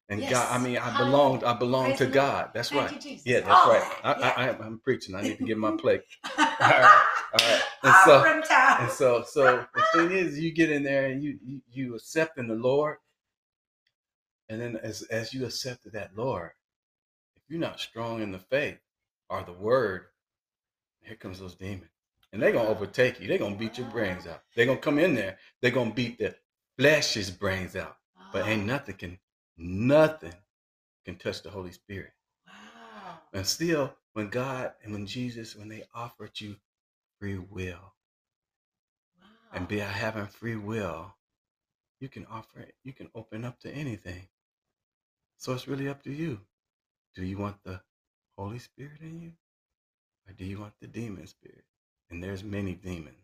And 0.08 0.20
God, 0.28 0.52
I 0.52 0.58
mean, 0.62 0.78
I 0.78 0.96
belong. 0.98 1.44
I 1.44 1.54
belong 1.54 1.86
Praise 1.86 1.98
to. 1.98 2.06
God. 2.06 2.50
That's 2.54 2.70
Thank 2.70 2.92
right. 2.92 3.04
you, 3.04 3.18
Yeah, 3.24 3.40
that's 3.40 3.50
All 3.66 3.72
right. 3.72 3.82
I, 4.04 4.20
yeah. 4.20 4.28
I, 4.36 4.46
I, 4.48 4.58
I'm 4.66 4.80
preaching. 4.80 5.14
I 5.14 5.22
need 5.22 5.38
to 5.38 5.44
get 5.44 5.58
my 5.58 5.76
plate. 5.80 6.02
All 6.38 6.44
right, 6.60 7.06
all 7.34 7.48
right. 7.48 7.62
And 7.84 7.94
so- 8.04 8.22
And 8.80 8.90
so, 8.92 9.24
so 9.24 9.66
the 9.74 9.82
thing 9.94 10.12
is, 10.12 10.38
you 10.38 10.52
get 10.52 10.70
in 10.70 10.82
there 10.84 11.06
and 11.06 11.22
you 11.22 11.38
you, 11.44 11.62
you 11.70 11.94
accept 11.96 12.38
in 12.38 12.48
the 12.48 12.54
Lord, 12.54 12.98
and 14.48 14.60
then 14.60 14.76
as 14.76 15.02
as 15.04 15.34
you 15.34 15.44
accepted 15.46 15.92
that 15.94 16.16
Lord, 16.16 16.52
if 17.36 17.42
you're 17.48 17.60
not 17.60 17.80
strong 17.80 18.22
in 18.22 18.32
the 18.32 18.38
faith 18.40 18.78
or 19.30 19.42
the 19.44 19.52
Word, 19.52 20.06
here 21.02 21.16
comes 21.16 21.40
those 21.40 21.54
demons, 21.56 21.90
and 22.34 22.42
they're 22.42 22.52
gonna 22.52 22.68
overtake 22.70 23.20
you. 23.20 23.28
They're 23.28 23.38
gonna 23.38 23.56
beat 23.56 23.78
your 23.78 23.88
brains 23.88 24.28
out. 24.28 24.42
They're 24.56 24.66
gonna 24.66 24.80
come 24.80 25.00
in 25.00 25.16
there. 25.16 25.38
They're 25.62 25.72
gonna 25.72 25.94
beat 25.94 26.18
the 26.18 26.36
flesh's 26.78 27.30
brains 27.32 27.76
out. 27.76 27.98
But 28.32 28.46
ain't 28.46 28.64
Oh, 28.64 28.66
nothing 28.66 28.96
can 28.96 29.20
nothing 29.58 30.34
can 31.06 31.16
touch 31.16 31.42
the 31.42 31.50
Holy 31.50 31.72
Spirit. 31.72 32.12
wow. 32.48 33.20
And 33.34 33.46
still, 33.46 33.94
when 34.14 34.30
God 34.30 34.74
and 34.84 34.92
when 34.94 35.06
Jesus, 35.06 35.56
when 35.56 35.68
they 35.70 35.84
offered 35.94 36.40
you 36.40 36.56
free 37.20 37.38
will, 37.38 37.94
and 39.52 39.68
Wow. 39.68 39.68
by 39.68 39.76
having 39.76 40.26
free 40.28 40.56
will, 40.56 41.14
you 42.00 42.08
can 42.10 42.26
offer 42.26 42.60
it. 42.60 42.76
You 42.84 42.94
can 42.94 43.10
open 43.14 43.44
up 43.44 43.60
to 43.60 43.72
anything. 43.72 44.28
So 45.38 45.54
it's 45.54 45.68
really 45.68 45.88
up 45.88 46.02
to 46.04 46.12
you. 46.12 46.40
Do 47.16 47.24
you 47.24 47.38
want 47.38 47.62
the 47.64 47.82
Holy 48.38 48.60
Spirit 48.60 49.00
in 49.02 49.20
you, 49.20 49.32
or 50.28 50.34
do 50.34 50.44
you 50.46 50.60
want 50.60 50.74
the 50.80 50.88
demon 50.88 51.26
spirit? 51.28 51.64
And 52.10 52.22
there's 52.22 52.44
many 52.44 52.74
demons. 52.74 53.16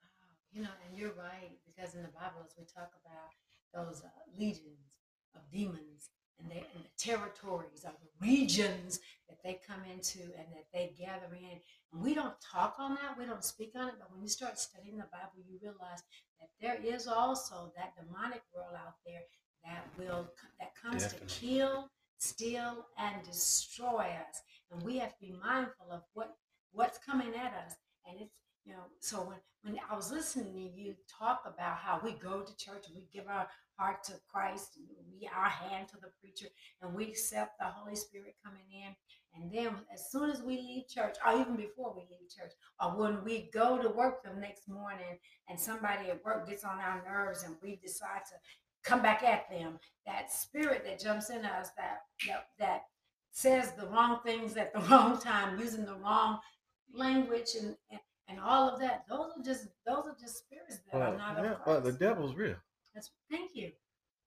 Wow. 0.00 0.34
You 0.52 0.62
know, 0.62 0.74
and 0.88 0.98
you're 0.98 1.12
right, 1.12 1.52
because 1.66 1.94
in 1.94 2.02
the 2.02 2.08
Bible, 2.08 2.40
as 2.44 2.54
we 2.58 2.64
talk 2.64 2.90
about 3.04 3.30
those 3.74 4.02
uh, 4.02 4.08
legions 4.38 4.92
of 5.34 5.42
demons 5.52 6.10
and, 6.40 6.50
they, 6.50 6.64
and 6.74 6.84
the 6.84 6.90
territories 6.98 7.84
or 7.84 7.92
the 7.92 8.26
regions 8.26 9.00
that 9.28 9.38
they 9.44 9.60
come 9.66 9.80
into 9.90 10.22
and 10.38 10.46
that 10.52 10.66
they 10.72 10.94
gather 10.98 11.34
in, 11.34 11.58
and 11.92 12.02
we 12.02 12.14
don't 12.14 12.34
talk 12.40 12.76
on 12.78 12.94
that, 12.94 13.18
we 13.18 13.26
don't 13.26 13.44
speak 13.44 13.72
on 13.76 13.88
it, 13.88 13.94
but 13.98 14.10
when 14.12 14.22
you 14.22 14.28
start 14.28 14.58
studying 14.58 14.96
the 14.96 15.06
Bible, 15.12 15.42
you 15.46 15.58
realize 15.62 16.02
that 16.40 16.50
there 16.60 16.78
is 16.84 17.06
also 17.06 17.72
that 17.76 17.94
demonic 17.96 18.42
world 18.54 18.74
out 18.74 18.94
there 19.06 19.22
that 19.64 19.86
will 19.98 20.28
that 20.60 20.72
comes 20.80 21.02
Definitely. 21.04 21.28
to 21.28 21.34
kill, 21.34 21.90
steal, 22.18 22.86
and 22.98 23.22
destroy 23.24 24.06
us, 24.28 24.42
and 24.70 24.82
we 24.82 24.98
have 24.98 25.10
to 25.14 25.20
be 25.20 25.34
mindful 25.42 25.90
of 25.90 26.02
what 26.14 26.36
what's 26.72 26.98
coming 26.98 27.34
at 27.34 27.54
us, 27.64 27.74
and 28.06 28.20
it's 28.20 28.34
you 28.64 28.72
know, 28.72 28.84
so 28.98 29.18
when, 29.18 29.38
when 29.62 29.80
I 29.90 29.94
was 29.94 30.10
listening 30.10 30.54
to 30.54 30.80
you 30.80 30.94
talk 31.18 31.42
about 31.46 31.76
how 31.76 32.00
we 32.02 32.12
go 32.12 32.40
to 32.40 32.56
church 32.56 32.84
and 32.86 32.96
we 32.96 33.06
give 33.12 33.28
our 33.28 33.46
heart 33.76 34.02
to 34.04 34.14
Christ 34.30 34.76
and 34.76 34.86
we 35.12 35.28
our 35.28 35.48
hand 35.48 35.88
to 35.88 35.96
the 35.96 36.08
preacher 36.20 36.46
and 36.80 36.94
we 36.94 37.04
accept 37.04 37.58
the 37.58 37.66
Holy 37.66 37.96
Spirit 37.96 38.36
coming 38.44 38.64
in. 38.72 38.94
And 39.36 39.52
then 39.52 39.74
as 39.92 40.10
soon 40.10 40.30
as 40.30 40.42
we 40.42 40.56
leave 40.56 40.88
church, 40.88 41.16
or 41.26 41.38
even 41.38 41.56
before 41.56 41.92
we 41.94 42.02
leave 42.02 42.30
church, 42.30 42.52
or 42.80 42.96
when 42.96 43.24
we 43.24 43.50
go 43.52 43.76
to 43.82 43.88
work 43.88 44.22
the 44.22 44.32
next 44.40 44.68
morning 44.68 45.18
and 45.48 45.58
somebody 45.58 46.08
at 46.08 46.24
work 46.24 46.48
gets 46.48 46.64
on 46.64 46.78
our 46.78 47.02
nerves 47.04 47.42
and 47.42 47.56
we 47.62 47.76
decide 47.76 48.22
to 48.28 48.88
come 48.88 49.02
back 49.02 49.22
at 49.24 49.50
them, 49.50 49.78
that 50.06 50.32
spirit 50.32 50.84
that 50.86 51.00
jumps 51.00 51.30
in 51.30 51.44
us 51.44 51.70
that 51.76 52.02
that, 52.28 52.46
that 52.58 52.82
says 53.32 53.72
the 53.72 53.88
wrong 53.88 54.20
things 54.24 54.56
at 54.56 54.72
the 54.72 54.80
wrong 54.90 55.20
time, 55.20 55.58
using 55.58 55.84
the 55.84 55.96
wrong 55.96 56.38
language 56.92 57.50
and, 57.60 57.76
and 57.90 58.00
and 58.28 58.40
all 58.40 58.70
of 58.70 58.80
that. 58.80 59.04
Those 59.08 59.32
are 59.38 59.42
just 59.44 59.66
those 59.86 60.04
are 60.06 60.16
just 60.20 60.38
spirits 60.38 60.78
that 60.92 60.98
are 61.00 61.14
oh, 61.14 61.16
not 61.16 61.36
yeah, 61.42 61.52
of 61.52 61.58
well, 61.66 61.80
the 61.80 61.92
devil's 61.92 62.34
real. 62.34 62.56
That's, 62.94 63.10
thank 63.30 63.50
you. 63.54 63.72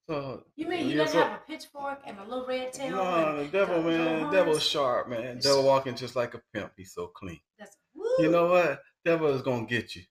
So 0.07 0.43
You 0.55 0.67
mean 0.67 0.85
he 0.85 0.91
yeah, 0.91 0.97
doesn't 1.03 1.19
so- 1.19 1.23
have 1.27 1.39
a 1.41 1.41
pitchfork 1.51 2.01
and 2.05 2.17
a 2.19 2.23
little 2.23 2.45
red 2.45 2.71
tail? 2.73 2.91
No, 2.91 3.43
the 3.43 3.49
devil, 3.49 3.81
the- 3.81 3.89
man, 3.89 4.23
the 4.23 4.29
devil's 4.31 4.63
sharp, 4.63 5.09
man. 5.09 5.39
Devil 5.39 5.63
walking 5.63 5.95
just 5.95 6.15
like 6.15 6.33
a 6.33 6.41
pimp. 6.53 6.71
He's 6.77 6.93
so 6.93 7.07
clean. 7.07 7.39
That's, 7.57 7.75
You 8.19 8.29
know 8.31 8.47
what? 8.47 8.81
Devil 9.03 9.27
is 9.33 9.41
gonna 9.41 9.65
get 9.65 9.95
you. 9.95 10.03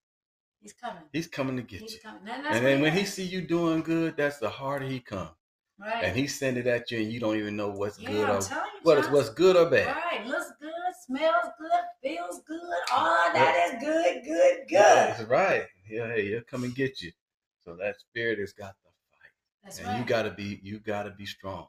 he's 0.60 0.72
coming. 0.72 1.02
He's 1.12 1.28
coming 1.28 1.56
to 1.56 1.62
get 1.62 1.80
He's 1.80 1.94
you. 1.94 2.00
coming. 2.00 2.20
And, 2.28 2.44
that's 2.44 2.56
And 2.56 2.64
what 2.64 2.70
then 2.70 2.80
when 2.82 2.92
he 2.92 3.04
see 3.04 3.22
you 3.24 3.40
doing 3.40 3.82
good, 3.82 4.16
that's 4.16 4.38
the 4.38 4.50
harder 4.50 4.86
he 4.86 4.98
come. 5.00 5.30
right, 5.78 6.02
And 6.04 6.16
he 6.16 6.26
send 6.26 6.56
it 6.58 6.66
at 6.66 6.90
you, 6.90 6.98
and 6.98 7.12
you 7.12 7.20
don't 7.20 7.36
even 7.36 7.56
know 7.56 7.68
what's 7.68 7.98
yeah, 8.00 8.10
good 8.10 8.28
or 8.30 8.40
you, 8.40 8.56
what 8.82 8.98
is 8.98 9.08
what's 9.10 9.30
good 9.30 9.56
or 9.56 9.70
bad. 9.70 9.94
Right, 9.96 10.26
smells 11.06 11.52
good, 11.58 11.70
feels 12.02 12.40
good. 12.46 12.60
Ah, 12.90 13.26
All 13.26 13.32
that 13.32 13.74
is 13.74 13.82
good, 13.84 14.24
good, 14.24 14.56
good. 14.68 14.78
That's 14.78 15.22
right. 15.24 15.64
Yeah, 15.88 16.08
hey, 16.08 16.26
he'll 16.28 16.42
come 16.42 16.64
and 16.64 16.74
get 16.74 17.00
you. 17.02 17.12
So 17.64 17.76
that 17.76 17.98
spirit 18.00 18.38
has 18.38 18.52
got 18.52 18.74
the 18.84 18.90
fight, 19.10 19.30
That's 19.64 19.78
and 19.78 19.88
right. 19.88 19.98
you 19.98 20.04
gotta 20.04 20.30
be 20.30 20.60
you 20.62 20.78
gotta 20.78 21.10
be 21.10 21.26
strong. 21.26 21.66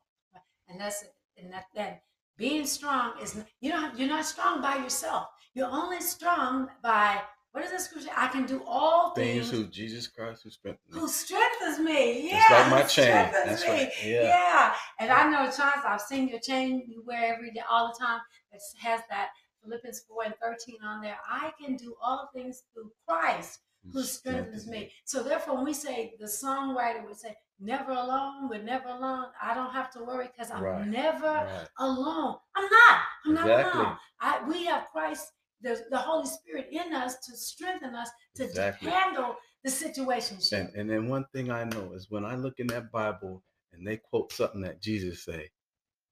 and 0.68 0.80
that's 0.80 1.06
and 1.38 1.52
that 1.52 1.66
that 1.76 2.02
being 2.38 2.66
strong 2.66 3.14
is 3.22 3.44
you 3.62 3.72
don't 3.72 3.98
you're 3.98 4.08
not 4.08 4.26
strong 4.26 4.62
by 4.62 4.76
yourself. 4.78 5.28
You're 5.54 5.70
only 5.72 6.02
strong 6.02 6.70
by 6.84 7.22
what 7.58 7.66
is 7.66 7.72
that 7.72 7.82
scripture? 7.82 8.12
I 8.16 8.28
can 8.28 8.46
do 8.46 8.62
all 8.68 9.16
Things 9.16 9.50
things 9.50 9.52
who 9.52 9.68
Jesus 9.72 10.08
Christ 10.08 10.44
who 10.44 10.52
strengthened 10.52 10.94
me. 10.94 11.00
who 11.00 11.08
strengthens 11.08 11.80
me. 11.80 12.30
Yeah, 12.30 12.38
Just 12.38 12.52
like 12.52 12.70
my 12.70 12.84
chain. 12.84 13.32
That's 13.34 13.64
me. 13.64 13.70
right. 13.72 13.92
Yeah. 14.06 14.22
Yeah. 14.28 14.74
And 15.00 15.10
I 15.12 15.28
know, 15.28 15.46
Chance, 15.50 15.82
I've 15.84 16.02
seen 16.02 16.28
your 16.28 16.40
chain 16.40 16.86
you 16.88 17.04
wear 17.04 17.34
every 17.34 17.50
day, 17.52 17.62
all 17.68 17.88
the 17.92 18.06
time. 18.06 18.20
That 18.52 18.62
has 18.80 19.02
that 19.10 19.30
Philippians 19.64 20.04
4 20.08 20.24
and 20.26 20.36
13 20.40 20.76
on 20.86 21.02
there. 21.02 21.18
I 21.28 21.52
can 21.60 21.76
do 21.78 21.96
all 22.00 22.30
things 22.32 22.62
through 22.76 22.92
Christ 23.08 23.60
who 23.92 24.04
strengthens 24.04 24.68
me. 24.68 24.92
So 25.06 25.24
therefore, 25.24 25.56
when 25.56 25.66
we 25.66 25.74
say 25.74 26.14
the 26.20 26.26
songwriter 26.28 27.04
would 27.08 27.18
say, 27.18 27.36
"Never 27.60 27.92
alone, 27.92 28.50
we're 28.50 28.62
never 28.62 28.90
alone," 28.90 29.28
I 29.42 29.56
don't 29.56 29.72
have 29.72 29.90
to 29.94 30.04
worry 30.04 30.28
because 30.28 30.52
I'm 30.52 30.62
Right. 30.62 30.86
never 30.86 31.26
Right. 31.26 31.68
alone. 31.80 32.38
I'm 32.56 32.70
not. 32.70 33.02
I'm 33.26 33.34
not 33.34 33.48
alone. 33.50 33.98
I, 34.20 34.44
we 34.48 34.66
have 34.66 34.86
Christ, 34.92 35.32
the, 35.62 35.84
the 35.90 35.98
Holy 35.98 36.28
Spirit 36.28 36.68
in 36.72 36.94
us 36.94 37.18
to 37.26 37.36
strengthen 37.36 37.96
us 37.96 38.10
to 38.36 38.44
Exactly. 38.46 38.90
handle 38.92 39.36
the 39.64 39.72
situation. 39.72 40.38
And 40.52 40.70
and 40.76 40.90
then 40.90 41.08
one 41.10 41.26
thing 41.34 41.50
I 41.52 41.64
know 41.66 41.94
is 41.94 42.10
when 42.10 42.24
I 42.26 42.36
look 42.36 42.60
in 42.60 42.68
that 42.68 42.92
Bible 42.92 43.44
and 43.74 43.86
they 43.86 43.98
quote 43.98 44.32
something 44.32 44.62
that 44.62 44.82
Jesus 44.82 45.24
say, 45.24 45.50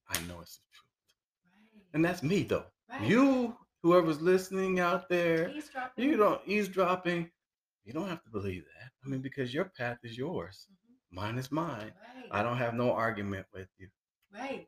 I 0.10 0.18
know 0.28 0.42
it's 0.42 0.58
the 0.58 0.64
truth. 0.74 0.92
right. 1.76 1.84
And 1.94 2.04
that's 2.06 2.24
me 2.24 2.44
though. 2.44 2.66
right. 2.90 3.02
You, 3.08 3.56
whoever's 3.84 4.22
listening 4.22 4.80
out 4.80 5.08
there, 5.10 5.50
Eavesdropping. 5.50 6.04
you 6.04 6.18
don't 6.18 6.42
eavesdropping. 6.48 7.30
You 7.86 7.94
don't 7.94 8.10
have 8.10 8.24
to 8.24 8.30
believe 8.32 8.64
that. 8.80 8.90
I 9.06 9.10
mean, 9.10 9.22
because 9.22 9.54
your 9.54 9.66
path 9.78 10.00
is 10.04 10.18
yours. 10.18 10.68
Mhm. 10.72 11.16
Mine 11.16 11.38
is 11.38 11.52
mine. 11.52 11.94
Right. 12.16 12.28
I 12.32 12.42
don't 12.44 12.58
have 12.58 12.74
no 12.74 12.92
argument 12.92 13.46
with 13.54 13.68
you. 13.78 13.88
Right. 14.34 14.68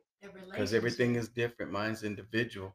Because 0.50 0.72
everything 0.72 1.16
is 1.16 1.28
different. 1.28 1.70
Mine's 1.72 2.02
individual. 2.04 2.74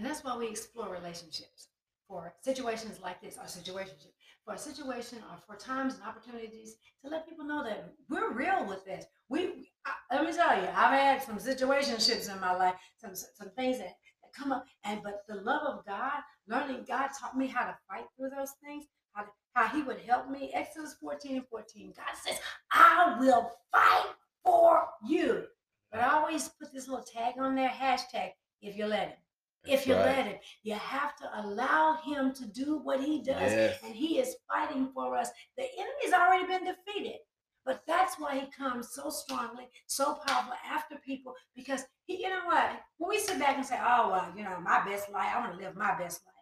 And 0.00 0.08
that's 0.08 0.24
why 0.24 0.34
we 0.34 0.48
explore 0.48 0.88
relationships 0.88 1.68
for 2.08 2.32
situations 2.40 3.00
like 3.02 3.20
this, 3.20 3.36
or 3.36 3.42
situationship, 3.44 4.14
for 4.46 4.54
a 4.54 4.58
situation 4.58 5.18
or 5.30 5.36
for 5.46 5.62
times 5.62 5.92
and 5.92 6.02
opportunities 6.04 6.76
to 7.04 7.10
let 7.10 7.28
people 7.28 7.44
know 7.44 7.62
that 7.62 7.92
we're 8.08 8.32
real 8.32 8.66
with 8.66 8.82
this. 8.86 9.04
We, 9.28 9.68
I, 9.84 10.16
let 10.16 10.24
me 10.24 10.32
tell 10.32 10.56
you, 10.56 10.68
I've 10.74 10.98
had 10.98 11.22
some 11.22 11.36
situationships 11.36 12.34
in 12.34 12.40
my 12.40 12.56
life, 12.56 12.76
some 12.96 13.14
some 13.14 13.50
things 13.50 13.76
that, 13.76 13.92
that 14.22 14.32
come 14.34 14.52
up, 14.52 14.64
and 14.84 15.02
but 15.02 15.20
the 15.28 15.34
love 15.34 15.66
of 15.66 15.84
God, 15.84 16.22
learning 16.48 16.86
God 16.88 17.10
taught 17.20 17.36
me 17.36 17.46
how 17.46 17.66
to 17.66 17.76
fight 17.86 18.06
through 18.16 18.30
those 18.30 18.52
things, 18.64 18.86
how 19.12 19.26
how 19.52 19.66
He 19.66 19.82
would 19.82 20.00
help 20.00 20.30
me. 20.30 20.50
Exodus 20.54 20.96
14 20.98 21.36
and 21.36 21.46
14, 21.46 21.92
God 21.94 22.16
says, 22.24 22.40
"I 22.72 23.18
will 23.20 23.52
fight 23.70 24.14
for 24.42 24.88
you." 25.06 25.44
But 25.92 26.00
I 26.00 26.14
always 26.14 26.48
put 26.48 26.72
this 26.72 26.88
little 26.88 27.04
tag 27.04 27.34
on 27.38 27.54
there, 27.54 27.68
hashtag, 27.68 28.30
if 28.62 28.78
you 28.78 28.86
let 28.86 29.08
him. 29.08 29.18
That's 29.64 29.82
if 29.82 29.86
you 29.86 29.94
right. 29.94 30.06
let 30.06 30.26
him, 30.26 30.36
you 30.62 30.74
have 30.74 31.16
to 31.16 31.40
allow 31.42 31.98
him 32.04 32.32
to 32.34 32.46
do 32.46 32.78
what 32.78 33.00
he 33.00 33.22
does. 33.22 33.52
Yes. 33.52 33.78
And 33.84 33.94
he 33.94 34.18
is 34.18 34.36
fighting 34.48 34.90
for 34.94 35.16
us. 35.16 35.30
The 35.56 35.64
enemy's 35.78 36.14
already 36.14 36.46
been 36.46 36.64
defeated. 36.64 37.18
But 37.66 37.82
that's 37.86 38.18
why 38.18 38.38
he 38.38 38.46
comes 38.50 38.88
so 38.92 39.10
strongly, 39.10 39.68
so 39.86 40.18
powerful 40.26 40.54
after 40.68 40.96
people, 41.04 41.34
because 41.54 41.82
he, 42.06 42.22
you 42.22 42.30
know 42.30 42.46
what? 42.46 42.80
When 42.96 43.10
we 43.10 43.18
sit 43.18 43.38
back 43.38 43.56
and 43.56 43.66
say, 43.66 43.78
oh, 43.78 44.10
well, 44.10 44.32
you 44.34 44.44
know, 44.44 44.58
my 44.60 44.82
best 44.84 45.10
life, 45.10 45.30
I 45.34 45.40
want 45.40 45.52
to 45.52 45.58
live 45.58 45.76
my 45.76 45.96
best 45.98 46.22
life. 46.24 46.34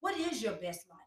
What 0.00 0.18
is 0.18 0.42
your 0.42 0.52
best 0.52 0.86
life? 0.90 1.00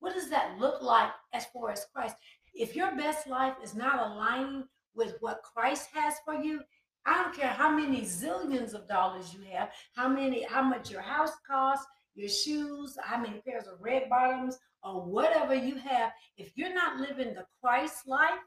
What 0.00 0.14
does 0.14 0.28
that 0.30 0.58
look 0.58 0.82
like 0.82 1.10
as 1.32 1.46
far 1.46 1.70
as 1.70 1.86
Christ? 1.94 2.16
If 2.52 2.74
your 2.74 2.96
best 2.96 3.28
life 3.28 3.54
is 3.62 3.76
not 3.76 4.04
aligning 4.04 4.64
with 4.94 5.14
what 5.20 5.42
Christ 5.42 5.88
has 5.94 6.14
for 6.24 6.34
you, 6.34 6.60
I 7.06 7.22
don't 7.22 7.34
care 7.34 7.48
how 7.48 7.70
many 7.70 8.02
zillions 8.02 8.74
of 8.74 8.88
dollars 8.88 9.34
you 9.34 9.40
have, 9.52 9.70
how 9.96 10.08
many, 10.08 10.44
how 10.44 10.62
much 10.62 10.90
your 10.90 11.00
house 11.00 11.32
costs, 11.48 11.86
your 12.14 12.28
shoes, 12.28 12.96
how 13.02 13.20
many 13.20 13.40
pairs 13.46 13.66
of 13.66 13.80
red 13.80 14.08
bottoms, 14.08 14.58
or 14.84 15.02
whatever 15.02 15.54
you 15.54 15.76
have. 15.76 16.12
If 16.36 16.52
you're 16.56 16.74
not 16.74 17.00
living 17.00 17.34
the 17.34 17.44
Christ 17.60 18.06
life, 18.06 18.38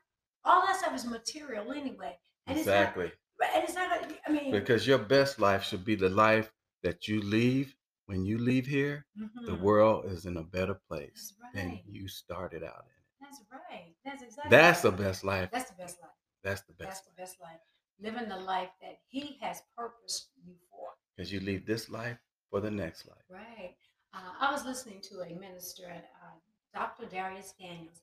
all 0.43 0.65
that 0.65 0.77
stuff 0.77 0.95
is 0.95 1.05
material 1.05 1.71
anyway. 1.71 2.17
And 2.47 2.57
exactly. 2.57 3.05
It's 3.07 3.13
not, 3.41 3.49
and 3.55 3.63
it's 3.63 3.75
not. 3.75 4.19
I 4.27 4.31
mean, 4.31 4.51
because 4.51 4.87
your 4.87 4.99
best 4.99 5.39
life 5.39 5.63
should 5.63 5.83
be 5.83 5.95
the 5.95 6.09
life 6.09 6.51
that 6.83 7.07
you 7.07 7.21
leave 7.21 7.75
when 8.05 8.23
you 8.23 8.37
leave 8.37 8.65
here. 8.65 9.05
Mm-hmm. 9.19 9.45
The 9.47 9.55
world 9.55 10.05
is 10.05 10.25
in 10.25 10.37
a 10.37 10.43
better 10.43 10.79
place 10.87 11.33
right. 11.41 11.53
than 11.53 11.79
you 11.87 12.07
started 12.07 12.63
out 12.63 12.85
in. 12.85 13.25
That's 13.27 13.41
right. 13.51 13.93
That's 14.05 14.23
exactly. 14.23 14.51
That's 14.51 14.81
the 14.81 14.91
best 14.91 15.23
life. 15.23 15.49
That's 15.51 15.69
the 15.71 15.75
best 15.75 15.97
life. 16.01 16.11
That's 16.43 16.61
the 16.61 16.73
best. 16.73 16.89
That's 16.89 17.01
the 17.01 17.11
best 17.17 17.41
life 17.41 17.59
living 18.01 18.29
the 18.29 18.37
life 18.37 18.69
that 18.81 18.99
He 19.07 19.37
has 19.41 19.61
purposed 19.77 20.29
you 20.43 20.53
for. 20.69 20.89
Because 21.15 21.31
you 21.31 21.39
leave 21.39 21.65
this 21.65 21.89
life 21.89 22.17
for 22.49 22.59
the 22.59 22.71
next 22.71 23.07
life. 23.07 23.23
Right. 23.29 23.75
Uh, 24.13 24.31
I 24.39 24.51
was 24.51 24.65
listening 24.65 25.01
to 25.09 25.21
a 25.21 25.39
minister, 25.39 25.83
uh, 25.87 26.37
Dr. 26.73 27.05
Dharius 27.05 27.53
Daniels, 27.59 28.01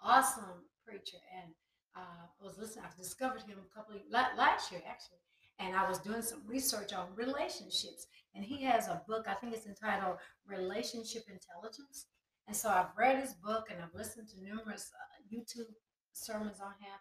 awesome 0.00 0.66
preacher, 0.84 1.18
and 1.40 1.52
uh, 1.96 2.26
I 2.40 2.44
was 2.44 2.58
listening. 2.58 2.84
I 2.84 2.96
discovered 2.96 3.42
him 3.42 3.58
a 3.58 3.74
couple 3.74 3.94
of 3.94 4.02
last 4.10 4.72
year 4.72 4.80
actually, 4.88 5.18
and 5.58 5.76
I 5.76 5.88
was 5.88 5.98
doing 5.98 6.22
some 6.22 6.42
research 6.46 6.92
on 6.92 7.14
relationships. 7.14 8.06
And 8.34 8.44
he 8.44 8.62
has 8.64 8.88
a 8.88 9.02
book. 9.06 9.26
I 9.28 9.34
think 9.34 9.54
it's 9.54 9.66
entitled 9.66 10.16
Relationship 10.46 11.24
Intelligence. 11.28 12.06
And 12.48 12.56
so 12.56 12.70
I've 12.70 12.96
read 12.96 13.20
his 13.20 13.34
book 13.34 13.66
and 13.70 13.80
I've 13.80 13.94
listened 13.94 14.28
to 14.28 14.42
numerous 14.42 14.90
uh, 14.92 15.36
YouTube 15.36 15.70
sermons 16.12 16.60
on 16.60 16.72
him. 16.80 16.98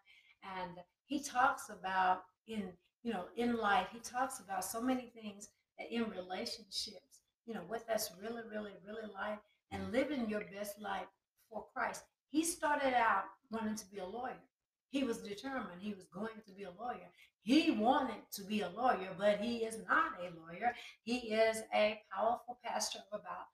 And 0.60 0.78
he 1.12 1.20
talks 1.20 1.70
about 1.70 2.24
in 2.48 2.70
you 3.04 3.12
know 3.12 3.26
in 3.36 3.58
life 3.58 3.88
he 3.92 4.00
talks 4.00 4.40
about 4.40 4.64
so 4.64 4.82
many 4.82 5.12
things 5.14 5.50
that 5.78 5.94
in 5.94 6.10
relationships 6.10 7.20
you 7.46 7.54
know 7.54 7.66
what 7.68 7.86
that's 7.86 8.12
really 8.22 8.44
really 8.50 8.72
really 8.88 9.12
like 9.14 9.40
and 9.72 9.92
living 9.92 10.30
your 10.30 10.44
best 10.56 10.80
life 10.82 11.12
for 11.50 11.66
christ. 11.74 12.04
He 12.30 12.46
started 12.46 12.94
out 12.94 13.26
wanting 13.52 13.76
to 13.76 13.86
be 13.92 13.98
a 13.98 14.06
lawyer. 14.06 14.42
He 14.90 15.04
was 15.04 15.18
determined 15.18 15.82
he 15.82 15.94
was 15.94 16.06
going 16.14 16.40
to 16.48 16.54
be 16.54 16.64
a 16.64 16.72
lawyer. 16.80 17.10
He 17.44 17.72
wanted 17.72 18.24
to 18.36 18.44
be 18.44 18.62
a 18.62 18.70
lawyer 18.70 19.10
but 19.18 19.42
he 19.42 19.66
is 19.66 19.80
not 19.90 20.14
a 20.18 20.32
lawyer. 20.40 20.74
He 21.04 21.34
is 21.34 21.58
a 21.76 22.00
powerful 22.16 22.58
pastor 22.64 23.00
of 23.12 23.20
about 23.20 23.48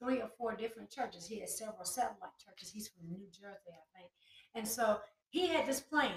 three 0.00 0.22
or 0.22 0.30
four 0.38 0.54
different 0.54 0.90
churches. 0.90 1.26
He 1.26 1.40
has 1.40 1.58
several 1.58 1.84
satellite 1.84 2.38
churches. 2.42 2.70
He's 2.70 2.88
from 2.88 3.10
new 3.10 3.26
jersey 3.38 3.68
i 3.68 3.84
think. 3.98 4.10
And 4.54 4.66
so 4.66 5.00
he 5.28 5.48
had 5.48 5.66
this 5.66 5.80
plan 5.80 6.12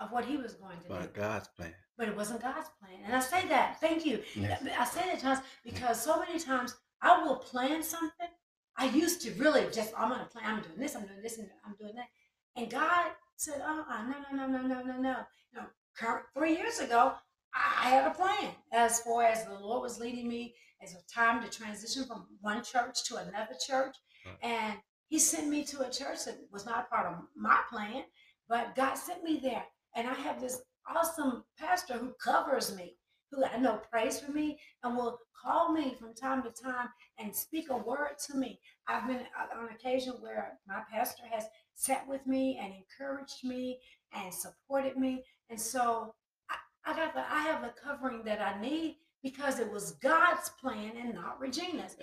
of 0.00 0.10
what 0.10 0.24
he 0.24 0.36
was 0.36 0.54
going 0.54 0.78
to 0.78 0.88
but 0.88 1.14
do. 1.14 1.20
God's 1.20 1.48
plan. 1.48 1.74
But 1.96 2.08
it 2.08 2.16
wasn't 2.16 2.42
God's 2.42 2.68
plan. 2.80 2.98
And 3.04 3.14
I 3.14 3.20
say 3.20 3.46
that, 3.48 3.78
thank 3.80 4.06
you. 4.06 4.20
Yes. 4.34 4.62
I 4.78 4.84
say 4.84 5.02
that 5.06 5.20
times 5.20 5.40
because 5.64 6.02
so 6.02 6.18
many 6.18 6.38
times 6.38 6.74
I 7.02 7.22
will 7.22 7.36
plan 7.36 7.82
something. 7.82 8.28
I 8.76 8.86
used 8.86 9.20
to 9.22 9.32
really 9.32 9.66
just, 9.72 9.92
I'm 9.96 10.08
going 10.08 10.20
to 10.20 10.26
plan, 10.26 10.44
I'm 10.46 10.62
doing 10.62 10.78
this, 10.78 10.96
I'm 10.96 11.06
doing 11.06 11.22
this, 11.22 11.38
and 11.38 11.48
I'm 11.66 11.74
doing 11.78 11.94
that. 11.96 12.08
And 12.56 12.70
God 12.70 13.10
said, 13.36 13.62
oh, 13.64 13.84
uh, 13.88 14.02
no, 14.04 14.14
no, 14.32 14.46
no, 14.46 14.58
no, 14.58 14.66
no, 14.66 14.82
no, 14.82 15.00
no. 15.00 15.16
You 15.52 15.60
know, 15.60 16.18
three 16.34 16.54
years 16.56 16.78
ago, 16.78 17.12
I 17.54 17.90
had 17.90 18.06
a 18.06 18.14
plan 18.14 18.52
as 18.72 19.00
far 19.00 19.24
as 19.24 19.44
the 19.44 19.54
Lord 19.54 19.82
was 19.82 19.98
leading 19.98 20.28
me 20.28 20.54
as 20.82 20.94
a 20.94 21.12
time 21.12 21.42
to 21.42 21.50
transition 21.50 22.06
from 22.06 22.26
one 22.40 22.62
church 22.64 23.04
to 23.08 23.16
another 23.16 23.54
church. 23.66 23.94
And 24.42 24.74
he 25.08 25.18
sent 25.18 25.48
me 25.48 25.64
to 25.64 25.80
a 25.80 25.90
church 25.90 26.24
that 26.24 26.38
was 26.52 26.64
not 26.64 26.88
part 26.88 27.06
of 27.06 27.18
my 27.36 27.60
plan, 27.70 28.04
but 28.48 28.74
God 28.76 28.94
sent 28.94 29.22
me 29.24 29.40
there. 29.42 29.64
And 29.96 30.06
I 30.08 30.14
have 30.14 30.40
this 30.40 30.62
awesome 30.88 31.44
pastor 31.58 31.94
who 31.94 32.12
covers 32.22 32.74
me, 32.74 32.96
who 33.30 33.44
I 33.44 33.56
know 33.58 33.80
prays 33.90 34.20
for 34.20 34.32
me 34.32 34.58
and 34.82 34.96
will 34.96 35.18
call 35.40 35.72
me 35.72 35.94
from 35.98 36.14
time 36.14 36.42
to 36.42 36.50
time 36.50 36.88
and 37.18 37.34
speak 37.34 37.70
a 37.70 37.76
word 37.76 38.18
to 38.26 38.36
me. 38.36 38.60
I've 38.88 39.06
been 39.06 39.18
uh, 39.18 39.58
on 39.60 39.68
occasion 39.70 40.14
where 40.20 40.58
my 40.66 40.82
pastor 40.92 41.22
has 41.30 41.44
sat 41.74 42.06
with 42.06 42.26
me 42.26 42.58
and 42.62 42.72
encouraged 42.74 43.44
me 43.44 43.78
and 44.12 44.32
supported 44.32 44.96
me. 44.96 45.24
And 45.48 45.60
so 45.60 46.14
I, 46.50 46.92
I 46.92 46.96
got 46.96 47.14
the 47.14 47.20
I 47.20 47.42
have 47.42 47.62
the 47.62 47.72
covering 47.82 48.22
that 48.24 48.40
I 48.40 48.60
need 48.60 48.96
because 49.22 49.58
it 49.60 49.70
was 49.70 49.92
God's 50.02 50.50
plan 50.60 50.92
and 50.98 51.14
not 51.14 51.38
Regina's. 51.40 51.96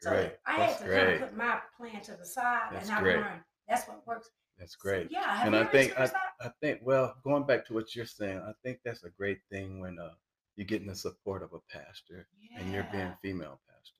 So 0.00 0.10
great. 0.10 0.32
I 0.46 0.58
That's 0.58 0.80
had 0.80 0.86
to 0.88 0.94
kind 0.94 1.08
of 1.14 1.20
put 1.20 1.36
my 1.36 1.58
plan 1.78 2.02
to 2.02 2.12
the 2.12 2.26
side 2.26 2.68
That's 2.72 2.88
and 2.88 2.98
I 2.98 3.00
great. 3.02 3.16
learned 3.16 3.40
that's 3.68 3.86
what 3.86 4.06
works 4.06 4.30
that's 4.58 4.74
great. 4.76 5.10
So, 5.10 5.18
yeah, 5.18 5.46
and 5.46 5.56
I 5.56 5.64
think 5.64 5.98
I, 5.98 6.10
I 6.40 6.50
think 6.60 6.80
well, 6.82 7.14
going 7.24 7.44
back 7.44 7.66
to 7.66 7.74
what 7.74 7.94
you're 7.94 8.06
saying, 8.06 8.38
I 8.38 8.52
think 8.62 8.80
that's 8.84 9.04
a 9.04 9.10
great 9.10 9.38
thing 9.50 9.80
when 9.80 9.98
uh 9.98 10.10
you're 10.56 10.66
getting 10.66 10.88
the 10.88 10.94
support 10.94 11.42
of 11.42 11.52
a 11.52 11.60
pastor 11.70 12.26
yeah. 12.40 12.60
and 12.60 12.72
you're 12.72 12.88
being 12.90 13.12
female 13.22 13.60
pastor. 13.68 13.94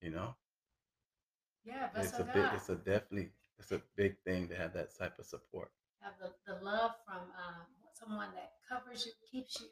You 0.00 0.10
know. 0.10 0.34
Yeah, 1.64 1.88
but 1.94 2.04
it's 2.04 2.16
so 2.16 2.22
a 2.22 2.34
big, 2.34 2.48
it's 2.54 2.68
a 2.68 2.76
definitely 2.76 3.30
it's 3.58 3.72
a 3.72 3.82
big 3.96 4.16
thing 4.24 4.48
to 4.48 4.56
have 4.56 4.72
that 4.74 4.96
type 4.98 5.18
of 5.18 5.26
support. 5.26 5.70
Have 6.00 6.14
the, 6.20 6.30
the 6.52 6.64
love 6.64 6.92
from 7.04 7.22
um, 7.36 7.66
someone 7.92 8.28
that 8.34 8.52
covers 8.68 9.06
you, 9.06 9.12
keeps 9.30 9.60
you, 9.60 9.66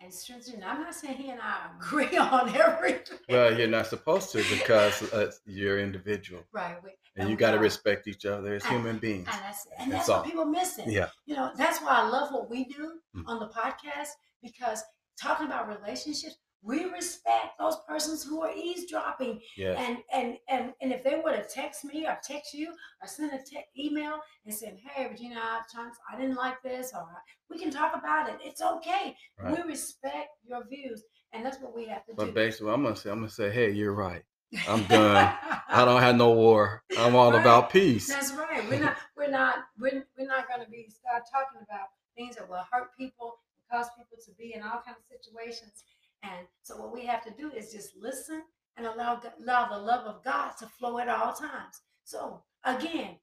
and 0.00 0.12
strengthens. 0.12 0.62
I'm 0.64 0.82
not 0.82 0.94
saying 0.94 1.16
he 1.16 1.30
and 1.30 1.40
I 1.40 1.68
agree 1.76 2.16
on 2.16 2.54
everything. 2.54 3.18
Well, 3.28 3.56
you're 3.56 3.68
not 3.68 3.86
supposed 3.86 4.32
to 4.32 4.44
because 4.50 5.02
uh, 5.12 5.30
you're 5.46 5.78
individual. 5.78 6.42
Right. 6.52 6.76
We, 6.82 6.90
and, 7.16 7.22
and 7.22 7.30
you 7.30 7.36
got 7.36 7.52
to 7.52 7.58
respect 7.58 8.08
each 8.08 8.24
other 8.24 8.54
as 8.54 8.64
and, 8.64 8.72
human 8.72 8.98
beings. 8.98 9.28
And 9.30 9.42
that's, 9.42 9.66
and 9.78 9.92
that's, 9.92 10.06
that's 10.06 10.18
what 10.18 10.26
people 10.26 10.46
missing. 10.46 10.90
Yeah. 10.90 11.08
You 11.26 11.36
know, 11.36 11.50
that's 11.56 11.80
why 11.80 11.90
I 11.90 12.08
love 12.08 12.32
what 12.32 12.50
we 12.50 12.64
do 12.64 12.98
mm-hmm. 13.16 13.26
on 13.26 13.40
the 13.40 13.48
podcast 13.48 14.08
because 14.42 14.82
talking 15.20 15.46
about 15.46 15.68
relationships, 15.68 16.36
we 16.62 16.84
respect 16.84 17.58
those 17.58 17.76
persons 17.88 18.22
who 18.22 18.42
are 18.42 18.52
eavesdropping. 18.54 19.40
Yes. 19.56 19.76
And 19.78 19.98
and 20.12 20.38
and 20.48 20.72
and 20.80 20.92
if 20.92 21.02
they 21.02 21.20
were 21.22 21.32
to 21.32 21.42
text 21.42 21.84
me 21.84 22.06
or 22.06 22.18
text 22.22 22.52
you 22.52 22.72
or 23.00 23.08
send 23.08 23.32
a 23.32 23.38
te- 23.38 23.64
email 23.78 24.20
and 24.44 24.54
say, 24.54 24.78
"Hey, 24.94 25.08
Regina, 25.08 25.40
I 25.40 26.20
didn't 26.20 26.36
like 26.36 26.62
this," 26.62 26.92
or 26.94 27.06
we 27.48 27.58
can 27.58 27.70
talk 27.70 27.94
about 27.96 28.28
it. 28.28 28.38
It's 28.44 28.60
okay. 28.60 29.16
Right. 29.38 29.56
We 29.56 29.70
respect 29.70 30.30
your 30.44 30.66
views, 30.66 31.02
and 31.32 31.44
that's 31.44 31.60
what 31.60 31.74
we 31.74 31.86
have 31.86 32.04
to 32.06 32.14
but 32.14 32.26
do. 32.26 32.32
But 32.32 32.34
basically, 32.34 32.72
I'm 32.72 32.82
gonna 32.82 32.96
say, 32.96 33.10
I'm 33.10 33.18
gonna 33.18 33.30
say, 33.30 33.50
"Hey, 33.50 33.70
you're 33.70 33.94
right. 33.94 34.22
I'm 34.68 34.84
done. 34.88 35.34
I 35.68 35.84
don't 35.84 36.02
have 36.02 36.16
no 36.16 36.32
war. 36.32 36.82
I'm 36.98 37.16
all 37.16 37.32
right. 37.32 37.40
about 37.40 37.70
peace." 37.70 38.08
That's 38.08 38.32
right. 38.32 38.68
We're 38.68 38.80
not. 38.80 38.96
We're 39.16 39.30
not. 39.30 39.64
We're, 39.78 40.06
we're 40.18 40.26
not 40.26 40.46
going 40.48 40.64
to 40.64 40.70
be 40.70 40.88
start 40.90 41.22
talking 41.32 41.60
about 41.62 41.88
things 42.16 42.36
that 42.36 42.48
will 42.48 42.64
hurt 42.70 42.90
people, 42.98 43.38
cause 43.70 43.86
people 43.96 44.18
to 44.22 44.32
be 44.32 44.52
in 44.54 44.62
all 44.62 44.82
kinds 44.84 44.98
of 44.98 45.06
situations 45.08 45.84
and 46.22 46.46
so 46.62 46.76
what 46.76 46.92
we 46.92 47.04
have 47.06 47.24
to 47.24 47.30
do 47.30 47.50
is 47.50 47.72
just 47.72 47.96
listen 47.96 48.42
and 48.76 48.86
allow, 48.86 49.20
allow 49.42 49.68
the 49.68 49.78
love 49.78 50.06
of 50.06 50.22
God 50.24 50.52
to 50.58 50.66
flow 50.66 50.98
at 50.98 51.08
all 51.08 51.32
times. 51.32 51.80
So 52.04 52.42
again, 52.64 53.16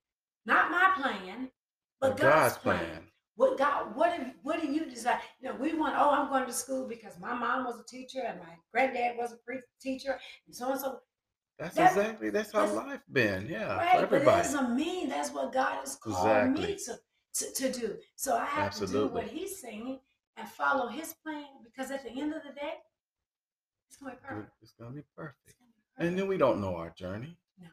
not 0.46 0.72
my 0.72 0.92
plan, 0.96 1.50
but 2.00 2.18
God's, 2.18 2.54
God's 2.54 2.58
plan. 2.60 2.80
plan. 2.80 3.04
What 3.36 3.58
God, 3.58 3.96
what 3.96 4.18
do, 4.18 4.26
what 4.42 4.62
do 4.62 4.72
you 4.72 4.86
desire? 4.86 5.20
You 5.40 5.50
know, 5.50 5.56
we 5.60 5.74
want. 5.74 5.96
Oh, 5.96 6.10
I'm 6.10 6.30
going 6.30 6.48
to 6.48 6.54
school 6.54 6.88
because 6.88 7.20
my 7.20 7.36
mom 7.36 7.66
was 7.66 7.80
a 7.80 7.84
teacher 7.86 8.22
and 8.26 8.40
my 8.40 8.56
granddad 8.72 9.16
was 9.16 9.32
a 9.32 9.38
pre 9.38 9.60
teacher, 9.80 10.20
and 10.48 10.56
so 10.56 10.72
and 10.72 10.80
so. 10.80 11.00
That's 11.60 11.76
that, 11.76 11.98
exactly 11.98 12.30
that's 12.30 12.52
how 12.52 12.62
that's, 12.62 12.76
life 12.76 13.00
been. 13.12 13.48
Yeah, 13.48 13.78
right. 13.78 13.98
For 13.98 14.06
everybody. 14.06 14.26
But 14.26 14.40
it 14.40 14.44
doesn't 14.44 14.76
mean 14.76 15.10
that's 15.10 15.32
what 15.32 15.54
God 15.54 15.76
has 15.82 15.96
called 15.96 16.28
exactly. 16.28 16.66
me 16.66 16.78
to, 16.86 17.00
to, 17.34 17.54
to 17.54 17.80
do. 17.80 17.96
So 18.16 18.36
I 18.36 18.46
have 18.46 18.68
Absolutely. 18.68 19.00
to 19.00 19.08
do 19.08 19.14
what 19.14 19.24
He's 19.26 19.60
saying 19.60 20.00
and 20.38 20.48
follow 20.50 20.88
His 20.88 21.14
plan, 21.24 21.46
because 21.64 21.92
at 21.92 22.04
the 22.04 22.12
end 22.12 22.34
of 22.34 22.42
the 22.44 22.54
day, 22.54 22.74
it's 23.88 23.97
gonna 23.97 24.12
be 24.13 24.17
perfect. 24.28 24.52
It's 24.62 24.73
gonna 24.80 24.91
be 24.91 25.04
perfect. 25.15 25.56
Gonna 25.60 25.71
be 26.00 26.08
And 26.08 26.17
then 26.19 26.28
we 26.28 26.38
don't 26.38 26.62
know 26.62 26.76
our 26.76 26.89
journey. 26.91 27.38
No. 27.60 27.67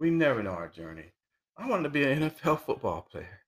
We 0.00 0.10
never 0.10 0.42
know 0.42 0.50
our 0.52 0.68
journey. 0.68 1.12
I 1.56 1.68
wanted 1.68 1.84
to 1.84 1.88
be 1.90 2.02
an 2.04 2.18
NFL 2.30 2.60
football 2.60 3.02
player. 3.02 3.40